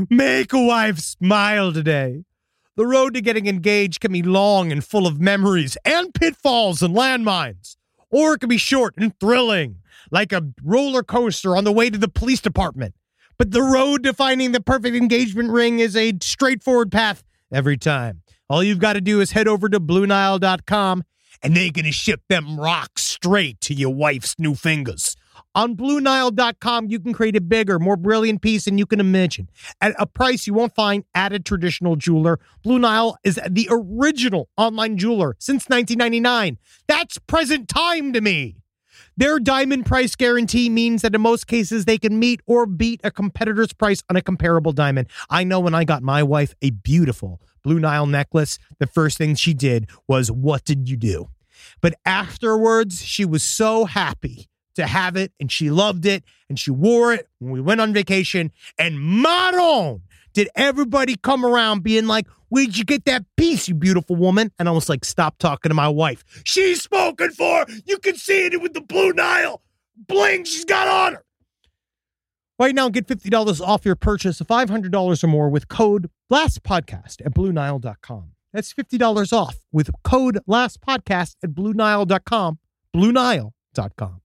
[0.10, 2.24] Make a wife smile today.
[2.76, 6.96] The road to getting engaged can be long and full of memories and pitfalls and
[6.96, 7.76] landmines.
[8.10, 9.78] Or it can be short and thrilling,
[10.12, 12.96] like a roller coaster on the way to the police department.
[13.38, 18.22] But the road to finding the perfect engagement ring is a straightforward path every time.
[18.50, 21.04] All you've got to do is head over to BlueNile.com
[21.42, 25.16] and they're going to ship them rocks straight to your wife's new fingers.
[25.56, 29.50] On BlueNile.com, you can create a bigger, more brilliant piece than you can imagine
[29.82, 32.40] at a price you won't find at a traditional jeweler.
[32.64, 36.58] Blue Nile is the original online jeweler since 1999.
[36.88, 38.58] That's present time to me.
[39.20, 43.12] Their diamond price guarantee means that in most cases they can meet or beat a
[43.12, 45.10] competitor's price on a comparable diamond.
[45.30, 49.36] I know when I got my wife a beautiful Blue Nile necklace, the first thing
[49.36, 51.28] she did was, What did you do?
[51.82, 56.72] But afterwards, she was so happy to have it and she loved it and she
[56.72, 58.54] wore it when we went on vacation.
[58.78, 60.04] And Maron,
[60.40, 64.52] did everybody come around being like, Where'd you get that piece, you beautiful woman?
[64.58, 66.24] And I was like, Stop talking to my wife.
[66.46, 67.66] She's spoken for.
[67.86, 69.62] You can see it with the Blue Nile
[70.08, 71.24] bling she's got on her.
[72.58, 77.34] Right now, get $50 off your purchase of $500 or more with code LASTPODCAST at
[77.34, 78.32] BlueNile.com.
[78.54, 82.60] That's $50 off with code LASTPODCAST at BlueNile.com.
[82.96, 84.22] BlueNile.com.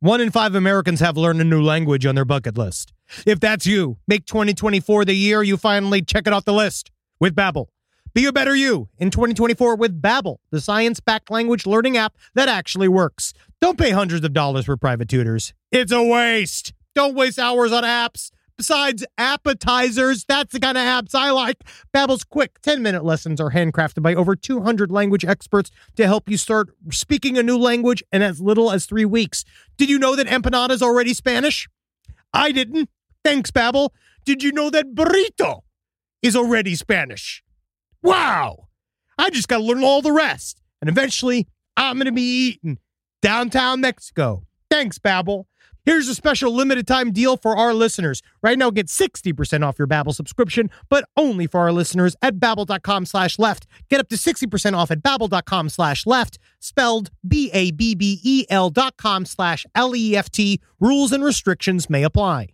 [0.00, 2.93] One in five Americans have learned a new language on their bucket list.
[3.26, 6.90] If that's you, make 2024 the year you finally check it off the list
[7.20, 7.66] with Babbel.
[8.14, 12.88] Be a better you in 2024 with Babbel, the science-backed language learning app that actually
[12.88, 13.32] works.
[13.60, 15.52] Don't pay hundreds of dollars for private tutors.
[15.72, 16.72] It's a waste.
[16.94, 18.30] Don't waste hours on apps.
[18.56, 20.24] besides appetizers.
[20.24, 21.58] That's the kind of apps I like.
[21.94, 26.70] Babbel's quick 10-minute lessons are handcrafted by over 200 language experts to help you start
[26.90, 29.44] speaking a new language in as little as 3 weeks.
[29.76, 31.68] Did you know that empanada is already Spanish?
[32.34, 32.90] I didn't.
[33.24, 33.90] Thanks, Babbel.
[34.24, 35.60] Did you know that burrito
[36.20, 37.42] is already Spanish?
[38.02, 38.68] Wow.
[39.16, 40.60] I just got to learn all the rest.
[40.80, 42.78] And eventually, I'm going to be eating
[43.22, 44.44] downtown Mexico.
[44.70, 45.44] Thanks, Babbel.
[45.84, 48.22] Here's a special limited time deal for our listeners.
[48.42, 53.04] Right now, get 60% off your Babbel subscription, but only for our listeners at babbel.com
[53.04, 53.66] slash left.
[53.90, 60.60] Get up to 60% off at babbel.com slash left, spelled B-A-B-B-E-L dot com slash L-E-F-T.
[60.80, 62.48] Rules and restrictions may apply.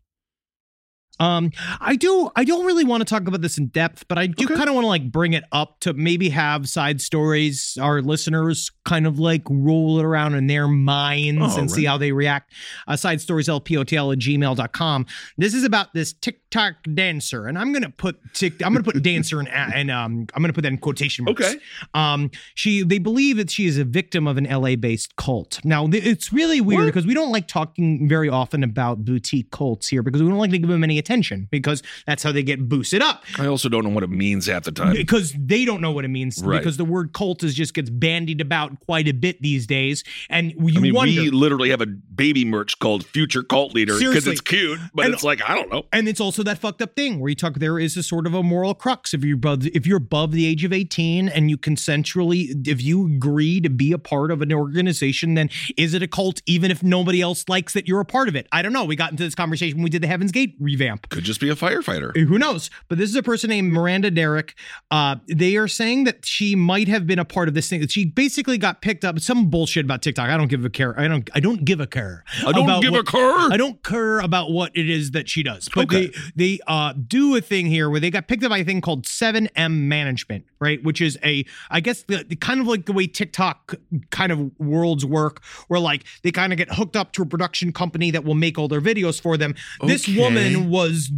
[1.21, 2.31] Um, I do.
[2.35, 4.75] I don't really want to talk about this in depth, but I do kind of
[4.75, 7.77] want to like bring it up to maybe have side stories.
[7.79, 11.97] Our listeners kind of like roll it around in their minds Oh, and see how
[11.97, 12.53] they react.
[12.89, 15.07] Uh, side stories lpotl at gmail.com.
[15.39, 18.55] This is about this TikTok dancer, and I'm gonna put tick.
[18.67, 21.41] I'm gonna put dancer and and um I'm gonna put that in quotation marks.
[21.47, 21.59] Okay.
[21.95, 25.65] Um, she they believe that she is a victim of an LA based cult.
[25.65, 29.87] Now th- it's really weird because we don't like talking very often about boutique cults
[29.87, 32.69] here because we don't like to give them any attention because that's how they get
[32.69, 33.23] boosted up.
[33.39, 34.95] I also don't know what it means half the time.
[34.95, 36.43] Because they don't know what it means.
[36.43, 36.59] Right.
[36.59, 40.53] Because the word cult is just gets bandied about quite a bit these days, and
[40.53, 41.21] you I mean, wonder.
[41.23, 45.15] we literally have a baby merch called Future Cult Leader because it's cute, but And-
[45.15, 45.85] it's like I don't know.
[45.93, 48.35] And it's also that fucked up thing where you talk there is a sort of
[48.35, 51.57] a moral crux if you're above if you're above the age of 18 and you
[51.59, 56.09] consensually if you agree to be a part of an organization then is it a
[56.09, 58.47] cult even if nobody else likes that you're a part of it.
[58.53, 58.85] I don't know.
[58.85, 61.09] We got into this conversation when we did the Heaven's Gate revamp.
[61.09, 62.17] Could just be a firefighter.
[62.17, 62.71] Who knows?
[62.89, 64.55] But this is a person named Miranda Derrick.
[64.91, 67.81] Uh, they are saying that she might have been a part of this thing.
[67.81, 69.19] That she basically got picked up.
[69.19, 70.29] Some bullshit about TikTok.
[70.31, 70.99] I don't give a care.
[70.99, 71.29] I don't.
[71.35, 72.25] I don't give a care.
[72.47, 73.21] I don't about give a care.
[73.53, 75.69] I don't care about what it is that she does.
[75.75, 76.07] But Okay.
[76.09, 78.81] they they uh, do a thing here where they got picked up by a thing
[78.81, 80.83] called 7M Management, right?
[80.85, 83.75] Which is a I guess the, the kind of like the way TikTok
[84.11, 87.73] kind of worlds work, where like they kind of get hooked up to a production
[87.73, 89.55] company that will make all their videos for them.
[89.85, 91.11] This woman was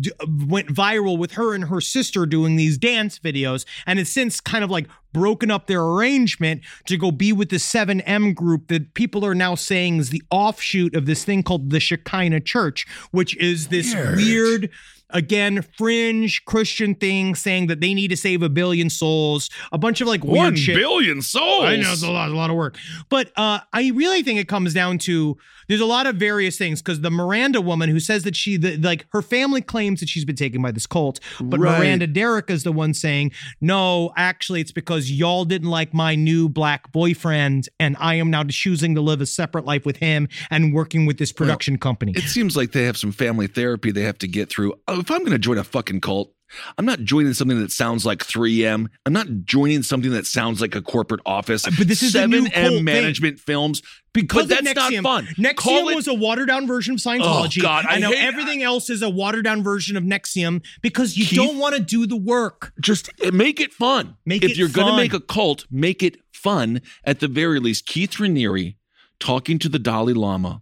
[0.47, 4.63] went viral with her and her sister doing these dance videos and has since kind
[4.65, 9.25] of like broken up their arrangement to go be with the 7M group that people
[9.25, 13.69] are now saying is the offshoot of this thing called the Shekinah Church, which is
[13.69, 14.71] this weird
[15.15, 20.01] again fringe Christian thing saying that they need to save a billion souls, a bunch
[20.01, 20.75] of like weird One shit.
[20.77, 21.65] billion souls.
[21.65, 22.77] I know it's a lot, a lot of work,
[23.11, 25.37] but uh, I really think it comes down to
[25.73, 28.77] there's a lot of various things because the Miranda woman who says that she the,
[28.77, 31.79] like her family claims that she's been taken by this cult, but Right.
[31.79, 36.47] Miranda Derrick is the one saying no, actually it's because y'all didn't like my new
[36.47, 40.75] black boyfriend, and I am now choosing to live a separate life with him and
[40.75, 42.13] working with this production company.
[42.17, 44.75] It seems like they have some family therapy they have to get through.
[44.89, 46.35] Oh, if I'm going to join a fucking cult,
[46.79, 48.89] I'm not joining something that sounds like 3M.
[49.07, 51.65] I'm not joining something that sounds like a corporate office.
[51.65, 52.85] But this is new 7M cult thing.
[52.85, 53.83] management films.
[54.15, 55.27] Because but that's not fun.
[55.39, 57.61] NXIVM Call it- was a watered down version of Scientology.
[57.61, 60.63] Oh, God, I and now hate- everything else is a watered down version of NXIVM
[60.83, 62.73] because you Keith- don't want to do the work.
[62.81, 64.17] just eh, make it fun.
[64.27, 66.83] Make if it you're going to make a cult, make it fun.
[67.05, 68.77] At the very least, Keith Raniere
[69.19, 70.62] talking to the Dalai Lama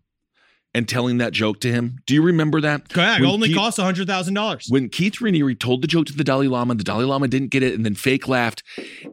[0.73, 1.99] and telling that joke to him.
[2.07, 2.83] Do you remember that?
[2.91, 4.67] It When only Keith- costs hundred thousand dollars.
[4.69, 7.63] When Keith Raniere told the joke to the Dalai Lama, the Dalai Lama didn't get
[7.65, 8.63] it and then fake laughed.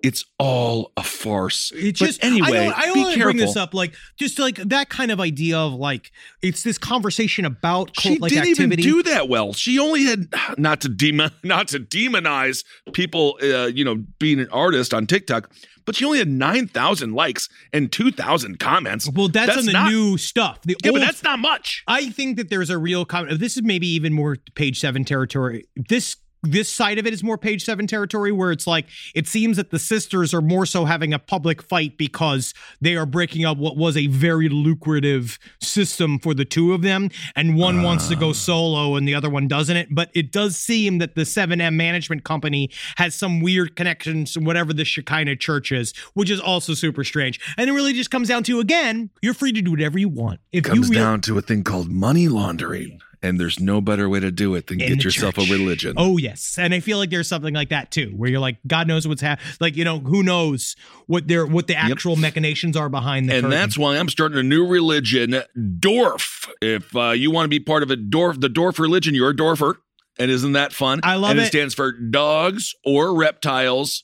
[0.04, 1.72] It's all a farce.
[1.76, 3.24] It But just anyway, I, don't, I only careful.
[3.24, 6.12] bring this up like just like that kind of idea of like
[6.44, 9.54] it's this conversation about She cult like didn't even do that well.
[9.54, 10.28] She only had
[10.60, 15.50] not to demon, not to demonize people, uh, you know, being an artist on TikTok,
[15.88, 19.10] but she only had nine thousand likes and two thousand comments.
[19.12, 20.62] well, that's, on the not- new stuff.
[20.62, 21.84] The Yeah, old but that's not much.
[21.88, 23.40] I think that there's a real comment.
[23.40, 25.66] This is maybe even more page seven territory.
[25.76, 28.86] This this side of it is more page seven territory where it's like
[29.16, 33.06] it seems that the sisters are more so having a public fight because they are
[33.06, 37.10] breaking up what was a very lucrative system for the two of them.
[37.36, 38.34] And one wants to go ah.
[38.34, 39.78] solo and the other one doesn't.
[39.78, 44.40] It but it does seem that the 7m management company has some weird connections to
[44.40, 47.40] whatever the shekinah church is which is also super strange.
[47.58, 50.40] And it really just comes down to again you're free to do whatever you want.
[50.52, 53.00] If comes down to a thing called money laundering.
[53.22, 55.50] And there's no better way to do it than in get yourself church.
[55.50, 55.96] a religion.
[55.98, 58.88] Oh yes, and I feel like there's something like that too, where you're like, God
[58.88, 59.54] knows what's happening.
[59.60, 60.76] Like you know, who knows
[61.08, 63.34] what their what the actual machinations are behind the.
[63.34, 63.58] and curtain.
[63.58, 65.42] that's why I'm starting a new religion,
[65.80, 66.48] Dorf.
[66.62, 69.36] If uh, you want to be part of a Dorf, the Dorf religion, you're a
[69.36, 69.76] Dorfer.
[70.20, 71.00] And isn't that fun?
[71.04, 71.44] I love and it.
[71.44, 74.04] it stands for dogs or reptiles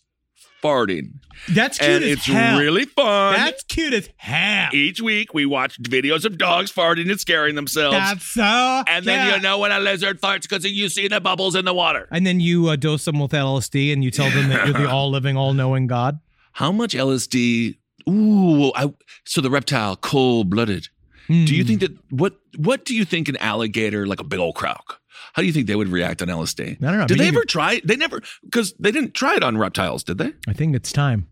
[0.64, 1.20] farting.
[1.50, 2.60] That's cute and as it's hell.
[2.60, 3.34] really fun.
[3.34, 4.70] That's cute as hell.
[4.74, 7.98] Each week we watch videos of dogs farting and scaring themselves.
[7.98, 8.44] That's so.
[8.44, 9.36] and then yeah.
[9.36, 12.08] you know when a lizard farts because you see the bubbles in the water.
[12.12, 14.90] And then you uh, dose them with LSD, and you tell them that you're the
[14.90, 16.20] all-living, all-knowing God.
[16.54, 17.78] How much LSD?
[18.08, 18.94] Ooh, I,
[19.26, 20.88] so the reptile, cold blooded.
[21.28, 24.56] Do you think that what what do you think an alligator like a big old
[24.56, 25.00] croc?
[25.34, 26.78] How do you think they would react on LSD?
[26.84, 27.08] I don't know.
[27.08, 27.88] Did they ever try it?
[27.88, 30.32] They never because they didn't try it on reptiles, did they?
[30.48, 31.28] I think it's time.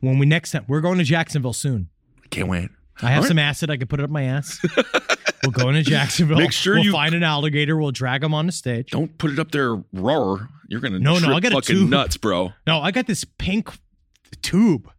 [0.00, 1.88] When we next time we're going to Jacksonville soon.
[2.30, 2.68] Can't wait.
[3.02, 3.28] I have All right.
[3.28, 4.58] some acid I could put it up my ass.
[5.42, 6.38] we'll go into Jacksonville.
[6.38, 7.76] Make sure we'll you- find an alligator.
[7.76, 8.90] We'll drag him on the stage.
[8.90, 10.48] Don't put it up there roar.
[10.68, 11.90] You're gonna No, no, I got a fucking tube.
[11.90, 12.52] nuts, bro.
[12.66, 13.68] No, I got this pink
[14.42, 14.90] tube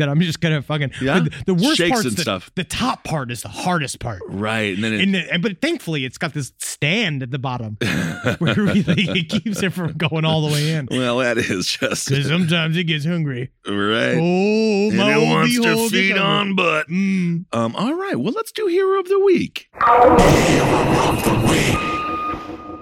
[0.00, 0.90] that I'm just gonna fucking.
[1.00, 1.20] Yeah?
[1.20, 2.50] The, the worst Shakes part's and the, stuff.
[2.56, 4.20] The top part is the hardest part.
[4.26, 7.76] Right, and then it, And, the, but thankfully it's got this stand at the bottom
[8.38, 10.88] where really it keeps it from going all the way in.
[10.90, 13.50] well, that is just Because sometimes it gets hungry.
[13.66, 14.16] right.
[14.18, 16.88] Oh, and my it old wants to feed on butt.
[16.88, 17.44] Mm.
[17.52, 19.68] Um, all right, well, let's do hero of the week.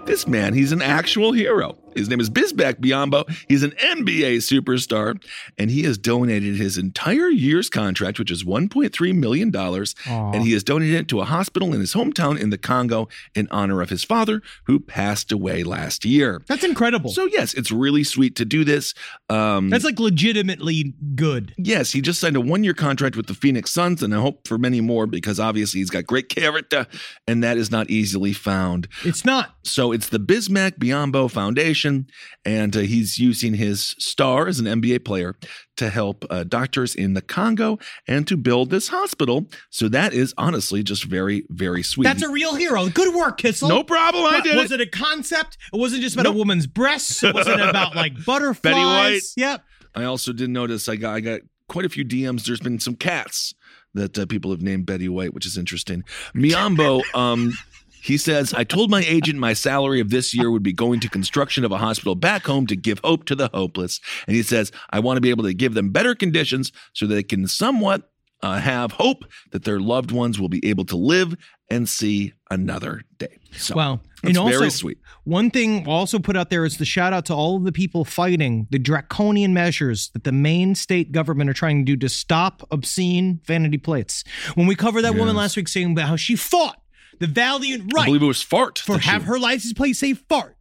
[0.07, 1.77] This man, he's an actual hero.
[1.95, 3.29] His name is Bismack Biyombo.
[3.49, 5.23] He's an NBA superstar,
[5.57, 9.55] and he has donated his entire year's contract, which is $1.3 million,
[10.07, 13.49] and he has donated it to a hospital in his hometown in the Congo in
[13.51, 16.43] honor of his father, who passed away last year.
[16.47, 17.11] That's incredible.
[17.11, 18.95] So, yes, it's really sweet to do this.
[19.29, 21.55] Um, That's like legitimately good.
[21.57, 24.47] Yes, he just signed a one year contract with the Phoenix Suns, and I hope
[24.47, 26.87] for many more because obviously he's got great character,
[27.27, 28.89] and that is not easily found.
[29.05, 29.55] It's not.
[29.63, 31.88] So it's the Bismack Biyombo Foundation,
[32.45, 35.35] and uh, he's using his star as an NBA player
[35.77, 39.47] to help uh, doctors in the Congo and to build this hospital.
[39.71, 42.05] So that is honestly just very, very sweet.
[42.05, 42.89] That's a real hero.
[42.89, 43.69] Good work, Kissel.
[43.69, 44.25] no problem.
[44.27, 44.81] I did was it.
[44.81, 45.57] it a concept?
[45.73, 46.35] It wasn't just about Nope.
[46.35, 47.23] a woman's breasts.
[47.23, 48.63] It wasn't about like butterflies.
[48.63, 49.23] Betty White.
[49.37, 49.65] Yep.
[49.95, 52.45] I also did notice I got I got quite a few DMs.
[52.45, 53.55] There's been some cats
[53.95, 56.05] that uh, people have named Betty White, which is interesting.
[56.35, 57.53] Miambo, um,
[58.01, 61.09] he says, I told my agent my salary of this year would be going to
[61.09, 64.01] construction of a hospital back home to give hope to the hopeless.
[64.27, 67.23] And he says, I want to be able to give them better conditions so they
[67.23, 68.11] can somewhat
[68.43, 71.35] uh, have hope that their loved ones will be able to live
[71.71, 73.39] and see another day.
[73.53, 74.01] So, Wow.
[74.23, 74.99] that's and also, very sweet.
[75.25, 77.73] One thing I'll also put out there is the shout out to all of the
[77.73, 82.09] people fighting the draconian measures that the Maine state government are trying to do to
[82.09, 84.25] stop obscene vanity plates.
[84.55, 86.81] When we covered that woman last week saying about how she fought
[87.19, 88.03] the valiant right.
[88.03, 88.79] I believe it was fart.
[88.79, 90.57] for have her license plate say fart.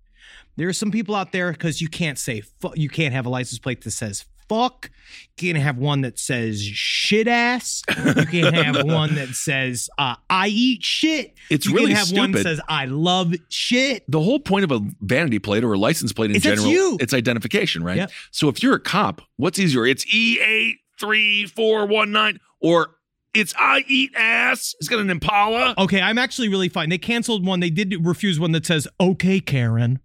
[0.55, 3.29] There are some people out there because you can't say fu- you can't have a
[3.29, 4.89] license plate that says fuck.
[5.37, 7.83] You can't have one that says shit ass.
[7.89, 11.35] You can't have one that says uh, I eat shit.
[11.49, 14.03] It's you really can't have one that says I love shit.
[14.09, 16.97] the whole point of a vanity plate or a license plate in general, you.
[16.99, 17.97] it's identification, right?
[17.97, 18.11] Yep.
[18.31, 19.85] So if you're a cop, what's easier?
[19.85, 22.95] It's E eight three four one nine, or
[23.33, 24.73] it's I eat ass.
[24.79, 25.75] It's got an Impala.
[25.77, 26.89] Okay, I'm actually really fine.
[26.89, 27.59] They canceled one.
[27.59, 29.99] They did refuse one that says "Okay, Karen."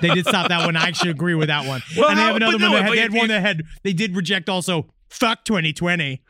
[0.00, 0.76] they did stop that one.
[0.76, 1.82] I actually agree with that one.
[1.96, 3.92] Well, and they have another but no, that had, they had one that had they
[3.92, 6.22] did reject also fuck 2020.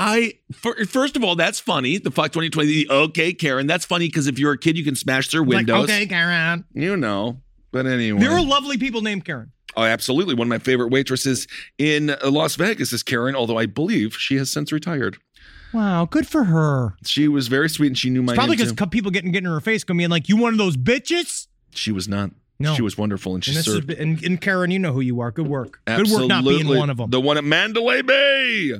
[0.00, 1.98] I fir- first of all, that's funny.
[1.98, 2.68] The fuck twenty twenty.
[2.84, 3.66] The okay, Karen.
[3.66, 5.84] That's funny because if you're a kid, you can smash their Like, windows.
[5.84, 6.64] okay, Karen.
[6.72, 7.40] You know.
[7.72, 9.52] But anyway, There are lovely people named Karen.
[9.76, 10.34] oh, absolutely.
[10.34, 11.46] One of my favorite waitresses
[11.78, 15.18] in uh, Las Vegas is Karen, although I believe she has since retired.
[15.72, 16.96] Wow, good for her.
[17.04, 18.86] She was very sweet, and she knew my Probably name because too.
[18.86, 21.92] people getting getting in her face, gonna be like, "You one of those bitches." She
[21.92, 22.30] was not.
[22.60, 22.74] No.
[22.74, 23.90] She was wonderful, and she And, this is, served.
[23.90, 25.30] and, and Karen, you know who you are.
[25.30, 25.80] Good work.
[25.86, 26.12] Absolutely.
[26.12, 27.10] Good work not being one of them.
[27.10, 28.72] The one at Mandalay Bay.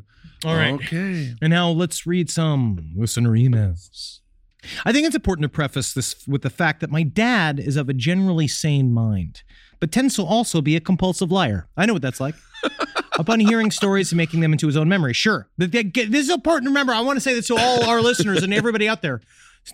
[0.45, 0.75] All right.
[0.75, 1.35] Okay.
[1.41, 4.19] And now let's read some listener emails.
[4.85, 7.89] I think it's important to preface this with the fact that my dad is of
[7.89, 9.43] a generally sane mind,
[9.79, 11.69] but tends to also be a compulsive liar.
[11.77, 12.35] I know what that's like.
[13.19, 15.49] Upon hearing stories and making them into his own memory, sure.
[15.59, 16.93] But This is important to remember.
[16.93, 19.21] I want to say this to all our listeners and everybody out there.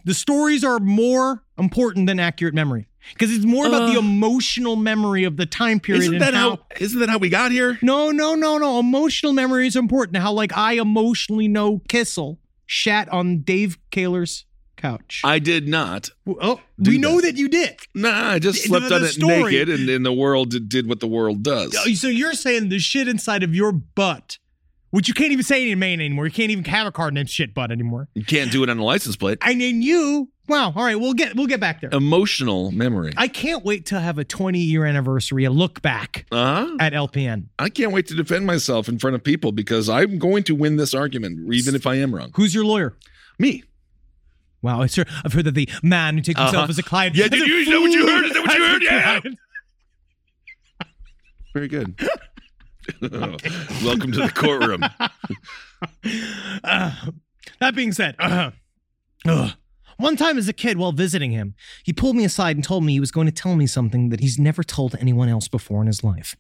[0.05, 4.77] The stories are more important than accurate memory because it's more about the Uh, emotional
[4.77, 6.05] memory of the time period.
[6.05, 6.59] Isn't that how?
[6.81, 7.79] Isn't that how we got here?
[7.83, 8.81] no, no, no, no.
[8.81, 10.17] Emotional memory is important.
[10.17, 15.21] How like I emotionally know Kissel shat on Dave Kaler's couch.
[15.25, 16.11] I did not.
[16.27, 17.37] oh, we know that.
[17.37, 17.77] you did.
[17.95, 20.89] Nah, I just The- slept the on it story- naked, and, and the world did,
[20.89, 21.77] what the world does.
[22.01, 24.39] So you're saying the shit inside of your butt,
[24.91, 26.27] which you can't even say in Maine anymore.
[26.27, 28.09] You can't even have a car named shit butt anymore.
[28.15, 29.39] You can't do it on a license plate.
[29.43, 30.29] I mean, you.
[30.47, 30.75] Wow.
[30.77, 31.89] All right, we'll get we'll get back there.
[31.91, 33.15] Emotional memory.
[33.17, 36.77] I can't wait to have a 20 year anniversary, a look back Uh huh.
[36.81, 37.47] at LPN.
[37.59, 40.77] I can't wait to defend myself in front of people because I'm going to win
[40.77, 42.31] this argument, even if I am wrong.
[42.37, 42.95] Who's your lawyer?
[43.39, 43.65] Me.
[44.65, 46.71] Wow, I sir, I've heard that the man who takes himself Uh-huh.
[46.71, 47.15] as a client.
[47.17, 48.25] Yeah, did you- know what you heard?
[48.25, 48.83] Is that what you heard?
[48.83, 49.21] Yeah.
[51.55, 51.95] Very good.
[53.03, 54.83] Welcome to the courtroom.
[56.65, 56.93] Uh,
[57.61, 58.51] that being said, uh,
[59.27, 59.51] uh,
[59.99, 61.55] one time as a kid while visiting him,
[61.85, 64.21] he pulled me aside and told me he was going to tell me something that
[64.21, 66.37] he's never told anyone else before in his life.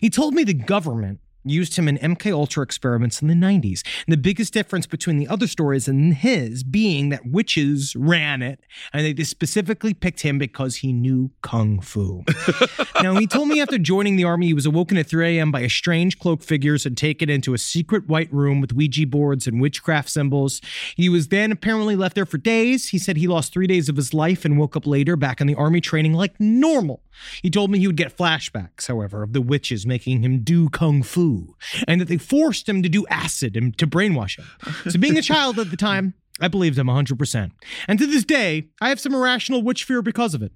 [0.00, 1.20] He told me the government
[1.50, 3.82] used him in MK Ultra experiments in the 90s.
[4.06, 8.60] And the biggest difference between the other stories and his being that witches ran it,
[8.92, 12.24] and they specifically picked him because he knew kung fu.
[13.02, 15.50] now, he told me after joining the army, he was awoken at 3 a.m.
[15.50, 19.46] by a strange cloaked figures and taken into a secret white room with Ouija boards
[19.46, 20.60] and witchcraft symbols.
[20.96, 22.88] He was then apparently left there for days.
[22.88, 25.46] He said he lost three days of his life and woke up later back in
[25.46, 27.02] the army training like normal.
[27.42, 31.02] He told me he would get flashbacks, however, of the witches making him do kung
[31.02, 31.37] fu,
[31.86, 34.46] and that they forced him to do acid and to brainwash him.
[34.90, 37.50] So, being a child at the time, I believed him 100%.
[37.88, 40.52] And to this day, I have some irrational witch fear because of it.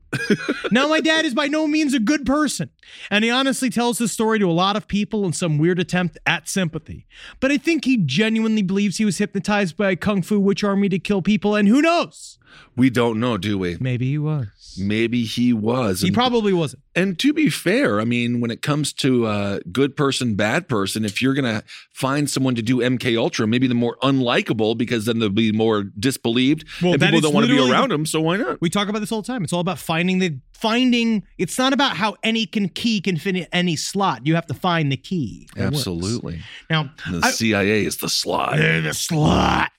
[0.70, 2.70] now, my dad is by no means a good person,
[3.10, 6.18] and he honestly tells this story to a lot of people in some weird attempt
[6.24, 7.06] at sympathy.
[7.40, 10.88] But I think he genuinely believes he was hypnotized by a kung fu witch army
[10.88, 12.38] to kill people, and who knows?
[12.76, 13.76] We don't know, do we?
[13.80, 14.46] Maybe he was.
[14.78, 16.00] Maybe he was.
[16.00, 16.82] He And- probably wasn't.
[16.94, 21.04] And to be fair, I mean, when it comes to uh, good person, bad person,
[21.04, 25.18] if you're gonna find someone to do MK Ultra, maybe the more unlikable because then
[25.18, 28.06] they'll be more disbelieved, Well, and people don't want to be around the- them.
[28.06, 28.60] So why not?
[28.62, 29.44] We talk about this all the time.
[29.44, 31.24] It's all about finding the finding.
[31.38, 34.26] It's not about how any can key can fit in any slot.
[34.26, 35.48] You have to find the key.
[35.56, 36.40] Absolutely.
[36.70, 38.56] Now, And the I- CIA is the slot.
[38.56, 39.70] The slot.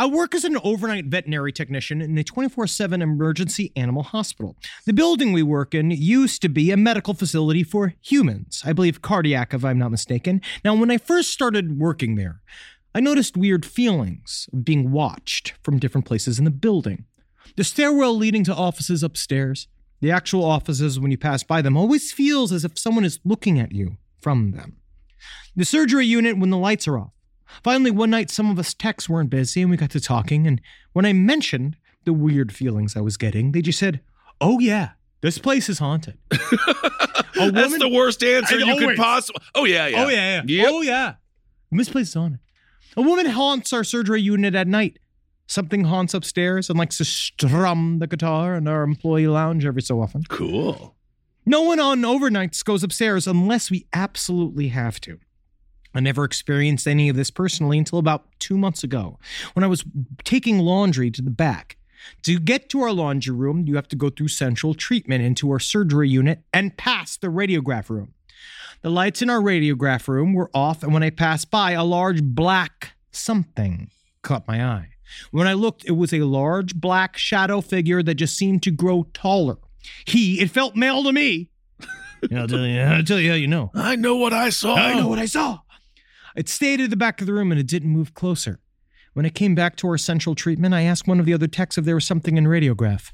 [0.00, 4.56] I work as an overnight veterinary technician in a 24 7 emergency animal hospital.
[4.86, 9.02] The building we work in used to be a medical facility for humans, I believe
[9.02, 10.40] cardiac, if I'm not mistaken.
[10.64, 12.40] Now, when I first started working there,
[12.94, 17.04] I noticed weird feelings of being watched from different places in the building.
[17.56, 19.68] The stairwell leading to offices upstairs,
[20.00, 23.60] the actual offices when you pass by them, always feels as if someone is looking
[23.60, 24.78] at you from them.
[25.54, 27.12] The surgery unit when the lights are off.
[27.62, 30.46] Finally, one night, some of us techs weren't busy and we got to talking.
[30.46, 30.60] And
[30.92, 34.00] when I mentioned the weird feelings I was getting, they just said,
[34.40, 34.90] Oh, yeah,
[35.20, 36.16] this place is haunted.
[37.40, 39.42] A That's the worst answer you could possibly.
[39.54, 40.04] Oh yeah, yeah.
[40.04, 40.62] Oh, yeah, yeah.
[40.62, 40.66] Yep.
[40.70, 41.14] Oh, yeah.
[41.70, 42.40] This place is haunted.
[42.96, 44.98] A woman haunts our surgery unit at night.
[45.46, 50.00] Something haunts upstairs and likes to strum the guitar in our employee lounge every so
[50.00, 50.24] often.
[50.28, 50.94] Cool.
[51.46, 55.18] No one on overnights goes upstairs unless we absolutely have to.
[55.94, 59.18] I never experienced any of this personally until about two months ago
[59.54, 59.84] when I was
[60.24, 61.76] taking laundry to the back.
[62.22, 65.58] To get to our laundry room, you have to go through central treatment into our
[65.58, 68.14] surgery unit and past the radiograph room.
[68.82, 72.22] The lights in our radiograph room were off, and when I passed by, a large
[72.22, 73.90] black something
[74.22, 74.88] caught my eye.
[75.30, 79.06] When I looked, it was a large black shadow figure that just seemed to grow
[79.12, 79.58] taller.
[80.06, 81.50] He, it felt male to me.
[82.34, 83.70] I'll tell you, I'll tell you how you know.
[83.74, 84.74] I know what I saw.
[84.74, 85.58] I know what I saw.
[86.36, 88.60] It stayed at the back of the room and it didn't move closer.
[89.12, 91.76] When I came back to our central treatment, I asked one of the other techs
[91.76, 93.12] if there was something in radiograph.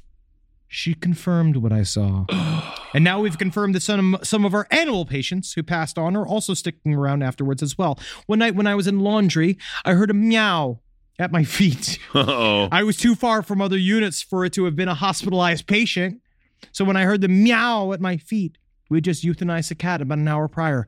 [0.67, 2.25] She confirmed what I saw.
[2.93, 6.27] and now we've confirmed that some, some of our animal patients who passed on are
[6.27, 7.99] also sticking around afterwards as well.
[8.27, 10.81] One night when I was in laundry, I heard a meow
[11.17, 11.97] at my feet.
[12.13, 12.67] Oh.
[12.71, 16.21] I was too far from other units for it to have been a hospitalized patient.
[16.71, 18.57] So when I heard the meow at my feet,
[18.89, 20.87] we had just euthanized a cat about an hour prior.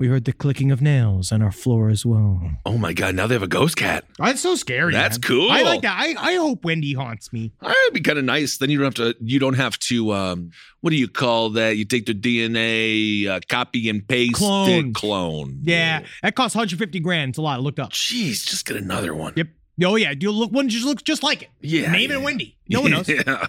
[0.00, 2.40] We heard the clicking of nails on our floor as well.
[2.64, 3.14] Oh my god!
[3.14, 4.06] Now they have a ghost cat.
[4.18, 4.94] That's so scary.
[4.94, 5.28] That's man.
[5.28, 5.50] cool.
[5.50, 5.94] I like that.
[5.94, 7.52] I, I hope Wendy haunts me.
[7.60, 8.56] That'd be kind of nice.
[8.56, 9.14] Then you don't have to.
[9.22, 10.14] You don't have to.
[10.14, 11.76] Um, what do you call that?
[11.76, 14.88] You take the DNA, uh, copy and paste Clone.
[14.88, 15.58] it, clone.
[15.64, 17.32] Yeah, that costs 150 grand.
[17.32, 17.58] It's a lot.
[17.58, 17.90] I looked up.
[17.90, 19.34] Jeez, just get another one.
[19.36, 19.48] Yep.
[19.84, 21.50] Oh yeah, do look one just looks just like it.
[21.60, 22.16] Yeah, Name yeah.
[22.16, 22.56] it Wendy.
[22.70, 23.06] No one knows.
[23.26, 23.48] Yeah.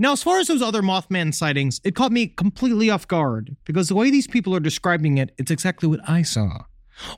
[0.00, 3.88] Now, as far as those other Mothman sightings, it caught me completely off guard because
[3.88, 6.64] the way these people are describing it, it's exactly what I saw.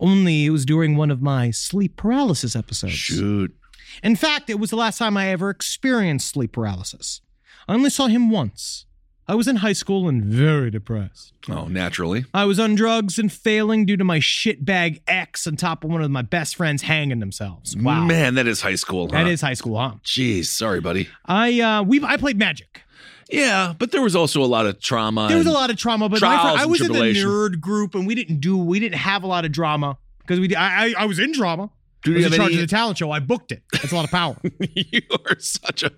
[0.01, 2.95] Only it was during one of my sleep paralysis episodes.
[2.95, 3.55] Shoot.
[4.03, 7.21] In fact, it was the last time I ever experienced sleep paralysis.
[7.69, 8.87] I only saw him once.
[9.29, 11.33] I was in high school and very depressed.
[11.49, 12.25] Oh, naturally.
[12.35, 16.03] I was on drugs and failing due to my shitbag ex on top of one
[16.03, 17.77] of my best friends hanging themselves.
[17.77, 18.05] Wow.
[18.05, 19.07] Man, that is high school.
[19.07, 19.31] That huh?
[19.31, 19.95] is high school, huh?
[20.05, 21.09] Jeez, sorry, buddy.
[21.25, 22.83] I uh we I played magic.
[23.31, 25.29] Yeah, but there was also a lot of trauma.
[25.29, 27.95] There was a lot of trauma, but my friend, I was in the nerd group
[27.95, 30.95] and we didn't do we didn't have a lot of drama because we I I,
[30.99, 31.71] I was in drama.
[32.03, 33.13] Do I was in charge any- of the talent show.
[33.13, 33.63] I booked it.
[33.73, 34.37] That's a lot of power.
[34.61, 35.93] you are such a.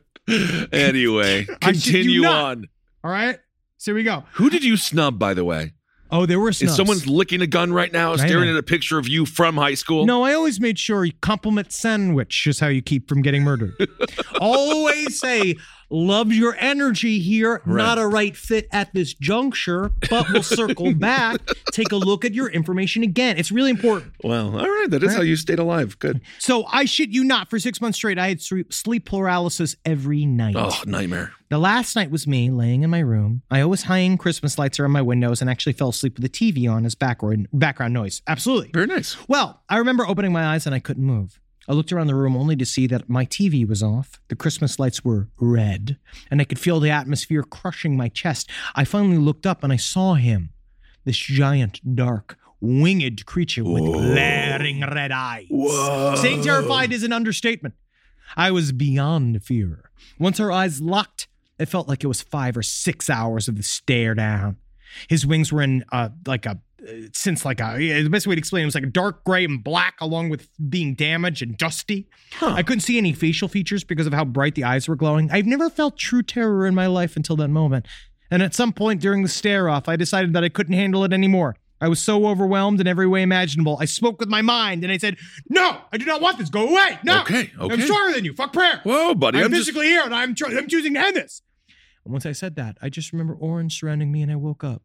[0.72, 2.68] Anyway, I shit you continue on.
[3.04, 3.38] All right.
[3.76, 4.24] So here we go.
[4.32, 5.74] Who did you snub, by the way?
[6.10, 6.76] Oh, there were Is snubs.
[6.76, 10.06] someone's licking a gun right now, staring at a picture of you from high school?
[10.06, 13.74] No, I always made sure you compliment sandwich is how you keep from getting murdered.
[14.40, 15.56] always say
[15.90, 17.62] Loves your energy here.
[17.64, 17.76] Right.
[17.82, 21.40] Not a right fit at this juncture, but we'll circle back.
[21.72, 23.36] Take a look at your information again.
[23.38, 24.12] It's really important.
[24.22, 24.86] Well, all right.
[24.90, 25.16] That is Right.
[25.16, 25.98] how you stayed alive.
[25.98, 26.20] Good.
[26.38, 27.50] So I shit you not.
[27.50, 30.56] For six months straight, I had sleep sleep paralysis every night.
[30.56, 31.32] Oh, nightmare.
[31.50, 33.42] The last night was me laying in my room.
[33.50, 36.68] I always hang Christmas lights around my windows and actually fell asleep with the TV
[36.68, 38.22] on as background background noise.
[38.26, 38.70] Absolutely.
[38.72, 39.16] Very nice.
[39.28, 41.38] Well, I remember opening my eyes and I couldn't move.
[41.68, 44.78] I looked around the room only to see that my TV was off, the Christmas
[44.78, 45.98] lights were red,
[46.30, 48.50] and I could feel the atmosphere crushing my chest.
[48.74, 50.50] I finally looked up and I saw him,
[51.04, 55.46] this giant, dark, winged creature with glaring red eyes.
[55.50, 56.14] Whoa.
[56.16, 57.74] Saying terrified is an understatement.
[58.36, 59.90] I was beyond fear.
[60.18, 63.62] Once our eyes locked, it felt like it was five or six hours of the
[63.62, 64.56] stare down.
[65.08, 66.60] His wings were in uh, like a
[67.12, 69.44] since like a yeah, the best way to explain it was like a dark gray
[69.44, 72.08] and black along with being damaged and dusty.
[72.40, 75.30] I couldn't see any facial features because of how bright the eyes were glowing.
[75.30, 77.86] I've never felt true terror in my life until that moment.
[78.30, 81.12] And at some point during the stare off, I decided that I couldn't handle it
[81.12, 81.56] anymore.
[81.80, 83.76] I was so overwhelmed in every way imaginable.
[83.80, 85.16] I spoke with my mind and I said,
[85.50, 86.48] No, I do not want this.
[86.48, 86.98] Go away.
[87.04, 87.20] No.
[87.22, 87.74] Okay, okay.
[87.74, 88.32] I'm stronger than you.
[88.32, 88.80] Fuck prayer.
[88.84, 89.38] Whoa, buddy.
[89.38, 91.42] I'm, I'm just- physically here and I'm, tr- I'm choosing to end this.
[92.04, 94.82] And once I said that, I just remember orange surrounding me and I woke up.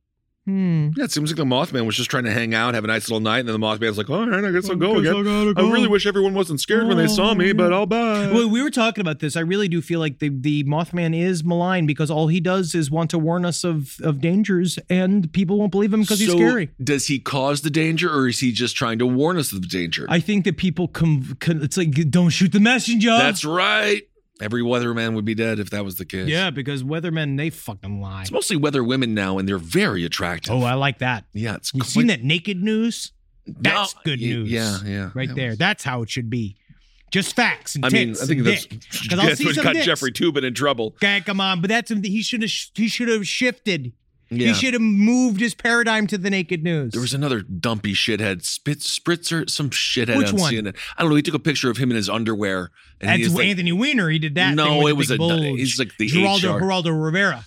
[0.50, 0.90] Hmm.
[0.96, 3.08] Yeah, it seems like the Mothman was just trying to hang out, have a nice
[3.08, 5.28] little night, and then the Mothman's like, all right, I guess I'll go guess again.
[5.28, 8.32] I gotta I really wish everyone wasn't scared when they saw me, but I'll buy.
[8.32, 9.38] Well, we were talking about this.
[9.38, 12.90] I really do feel like the, the Mothman is malign because all he does is
[12.90, 16.72] want to warn us of, of dangers, and people won't believe him because he's scary.
[16.84, 19.68] Does he cause the danger, or is he just trying to warn us of the
[19.68, 20.08] danger?
[20.10, 21.38] I think that people come.
[21.40, 23.10] come it's like don't shoot the messenger.
[23.10, 24.02] That's right.
[24.42, 26.28] Every weatherman would be dead if that was the case.
[26.30, 28.22] yeah, because weathermen they fucking lie.
[28.22, 30.54] It's mostly weather women now, and they're very attractive.
[30.54, 31.26] Oh, I like that.
[31.34, 31.56] yeah.
[31.56, 33.12] It's You've quite- seen that naked news?
[33.46, 34.50] That's No, good news.
[34.50, 35.10] Yeah, yeah.
[35.14, 35.50] right That there.
[35.50, 36.56] was- That's how it should be.
[37.12, 38.86] Just facts and I mean, I think that's, dick.
[39.10, 39.86] 'Cause I'll that's see what some got dicks.
[39.88, 40.94] Jeffrey Toobin in trouble.
[40.98, 43.94] Okay, come on, but that's he should have he should have shifted.
[44.32, 44.50] Yeah.
[44.50, 46.92] He should have moved his paradigm to the naked news.
[46.92, 50.54] There was another dumpy shithead, Spitz, Spritzer, some shithead Which on one?
[50.54, 50.76] CNN.
[50.98, 51.16] I don't know.
[51.16, 52.70] He took a picture of him in his underwear.
[53.02, 54.10] And That's he's like, Anthony Weiner.
[54.10, 54.54] He did that.
[54.54, 55.58] No, it was a- bulge.
[55.60, 56.62] he's like the Geraldo, HR.
[56.62, 57.46] Geraldo Rivera.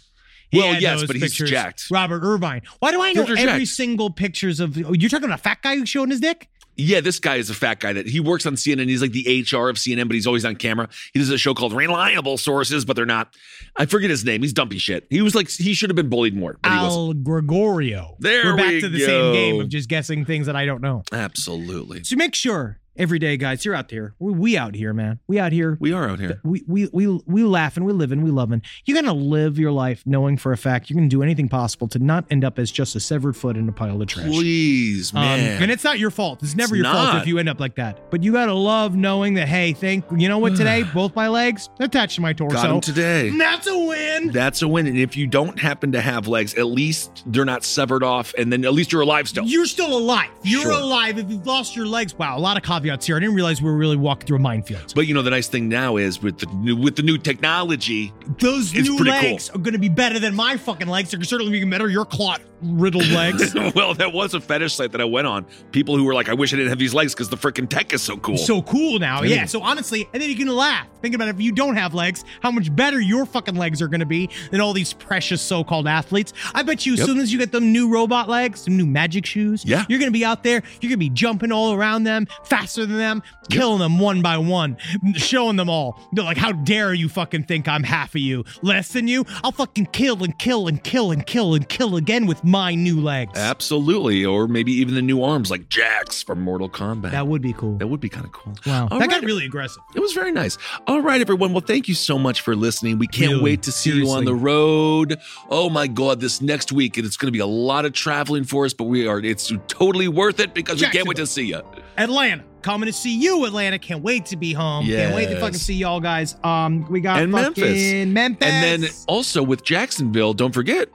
[0.50, 1.48] He Well, yes, but he's pictures.
[1.50, 1.84] jacked.
[1.90, 2.62] Robert Irvine.
[2.80, 3.68] Why do I know They're every jacked.
[3.76, 4.76] single pictures of?
[4.84, 6.48] Oh, you're talking about a fat guy who's showing his dick?
[6.76, 8.88] Yeah, this guy is a fat guy that he works on CNN.
[8.88, 10.88] He's like the HR of CNN, but he's always on camera.
[11.12, 13.34] He does a show called Reliable Sources, but they're not.
[13.76, 14.40] I forget his name.
[14.42, 15.06] He's dumpy shit.
[15.10, 16.98] He was like he should have been bullied more, but he wasn't.
[16.98, 18.16] Al Gregorio.
[18.20, 19.06] There We're back we to the go.
[19.06, 21.02] same game of just guessing things that I don't know.
[21.12, 24.14] Absolutely, So make sure every day, guys, you're out there.
[24.18, 25.18] We, we out here, man.
[25.26, 25.76] We out here.
[25.80, 26.40] we are out here.
[26.44, 28.62] We we we we laughing, we living, we loving.
[28.84, 31.98] You're gonna live your life knowing for a fact you're gonna do anything possible to
[31.98, 34.26] not end up as just a severed foot in a pile of trash.
[34.26, 35.62] Please, Um, man.
[35.62, 36.42] and it's not your fault.
[36.42, 38.10] It's never It's your fault if you end up like that.
[38.10, 39.48] But you gotta love knowing that.
[39.48, 40.56] Hey, think you know what?
[40.56, 42.56] Today, both my legs attached to my torso.
[42.56, 43.30] Got today.
[43.30, 44.28] That's a win.
[44.30, 44.86] That's a win.
[44.86, 48.52] And if you don't happen to have legs, at least they're not severed off, and
[48.52, 49.44] then at least you're alive still.
[49.44, 50.30] You're still alive.
[50.42, 50.72] You're Sure.
[50.72, 51.18] alive.
[51.18, 53.16] If you've lost your legs, wow, a lot of caveats here.
[53.16, 54.92] I didn't realize we were really walking through a minefield.
[54.94, 58.12] But you know the nice thing now is with the new with the new technology,
[58.38, 61.10] Those new legs are going to be better than my fucking legs.
[61.10, 61.88] They're certainly going to be better.
[61.88, 63.54] Your clot riddled legs.
[63.74, 65.44] well, that was a fetish site that I went on.
[65.72, 67.92] People who were like, "I wish I didn't have these legs because the freaking tech
[67.92, 69.22] is so cool." So cool now.
[69.22, 69.36] Yeah.
[69.36, 69.44] Yeah.
[69.46, 70.86] So honestly, and then you can laugh.
[71.00, 71.34] Think about it.
[71.34, 74.28] If you don't have legs, how much better your fucking legs are going to be
[74.50, 76.32] than all these precious so-called athletes.
[76.54, 77.06] I bet you as Yep.
[77.08, 79.84] soon as you get them new robot legs, some new magic shoes, Yeah.
[79.88, 80.62] you're going to be out there.
[80.80, 84.38] You're going to be jumping all around them, faster than them, killing them one by
[84.38, 84.76] one,
[85.16, 85.98] showing them all.
[86.12, 88.44] They're like, how dare you fucking think I'm half of you?
[88.62, 89.24] Less than you?
[89.42, 93.00] I'll fucking kill and kill and kill and kill and kill again with my new
[93.00, 93.36] legs.
[93.36, 97.10] Absolutely, or maybe even the new arms like Jax from Mortal Kombat.
[97.10, 97.78] That would be cool.
[97.78, 98.52] That would be kind of cool.
[98.66, 98.88] Wow.
[98.90, 99.82] All that got really aggressive.
[99.94, 100.58] It was very nice.
[100.86, 101.52] All right, everyone.
[101.52, 102.98] Well, thank you so much for listening.
[102.98, 105.18] We can't Really, wait to see you on the road.
[105.48, 108.66] Oh my God, this next week it's going to be a lot of traveling for
[108.66, 109.18] us, but we are.
[109.18, 111.62] It's totally worth it because we can't wait to see you.
[111.96, 112.44] Atlanta.
[112.60, 113.76] Coming to see you, Atlanta.
[113.76, 114.86] Can't wait to be home.
[114.86, 116.36] Can't wait to fucking see y'all guys.
[116.44, 118.06] Um, we got And fucking Memphis.
[118.06, 118.48] Memphis.
[118.48, 120.88] And then also with Jacksonville, don't forget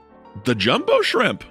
[0.44, 1.44] the Jumbo Shrimp.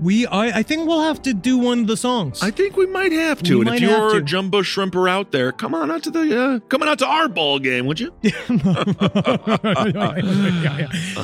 [0.00, 2.42] we, I, I think we'll have to do one of the songs.
[2.42, 3.54] I think we might have to.
[3.54, 4.16] We and might if have you're to.
[4.16, 7.28] a Jumbo Shrimper out there, come on out to the uh, coming out to our
[7.28, 8.12] ball game, would you?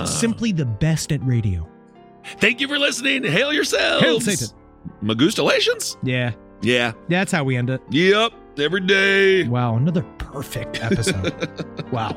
[0.07, 1.69] Simply the best at radio.
[2.39, 3.25] Thank you for listening.
[3.25, 4.05] Hail yourselves.
[4.05, 4.49] Hail Satan.
[5.03, 5.97] Magustalations?
[6.03, 6.93] Yeah, Yeah.
[7.09, 7.81] that's how we end it.
[7.91, 8.33] Yep.
[8.59, 9.47] Every day.
[9.49, 11.33] Wow, another perfect episode.
[11.93, 12.17] wow.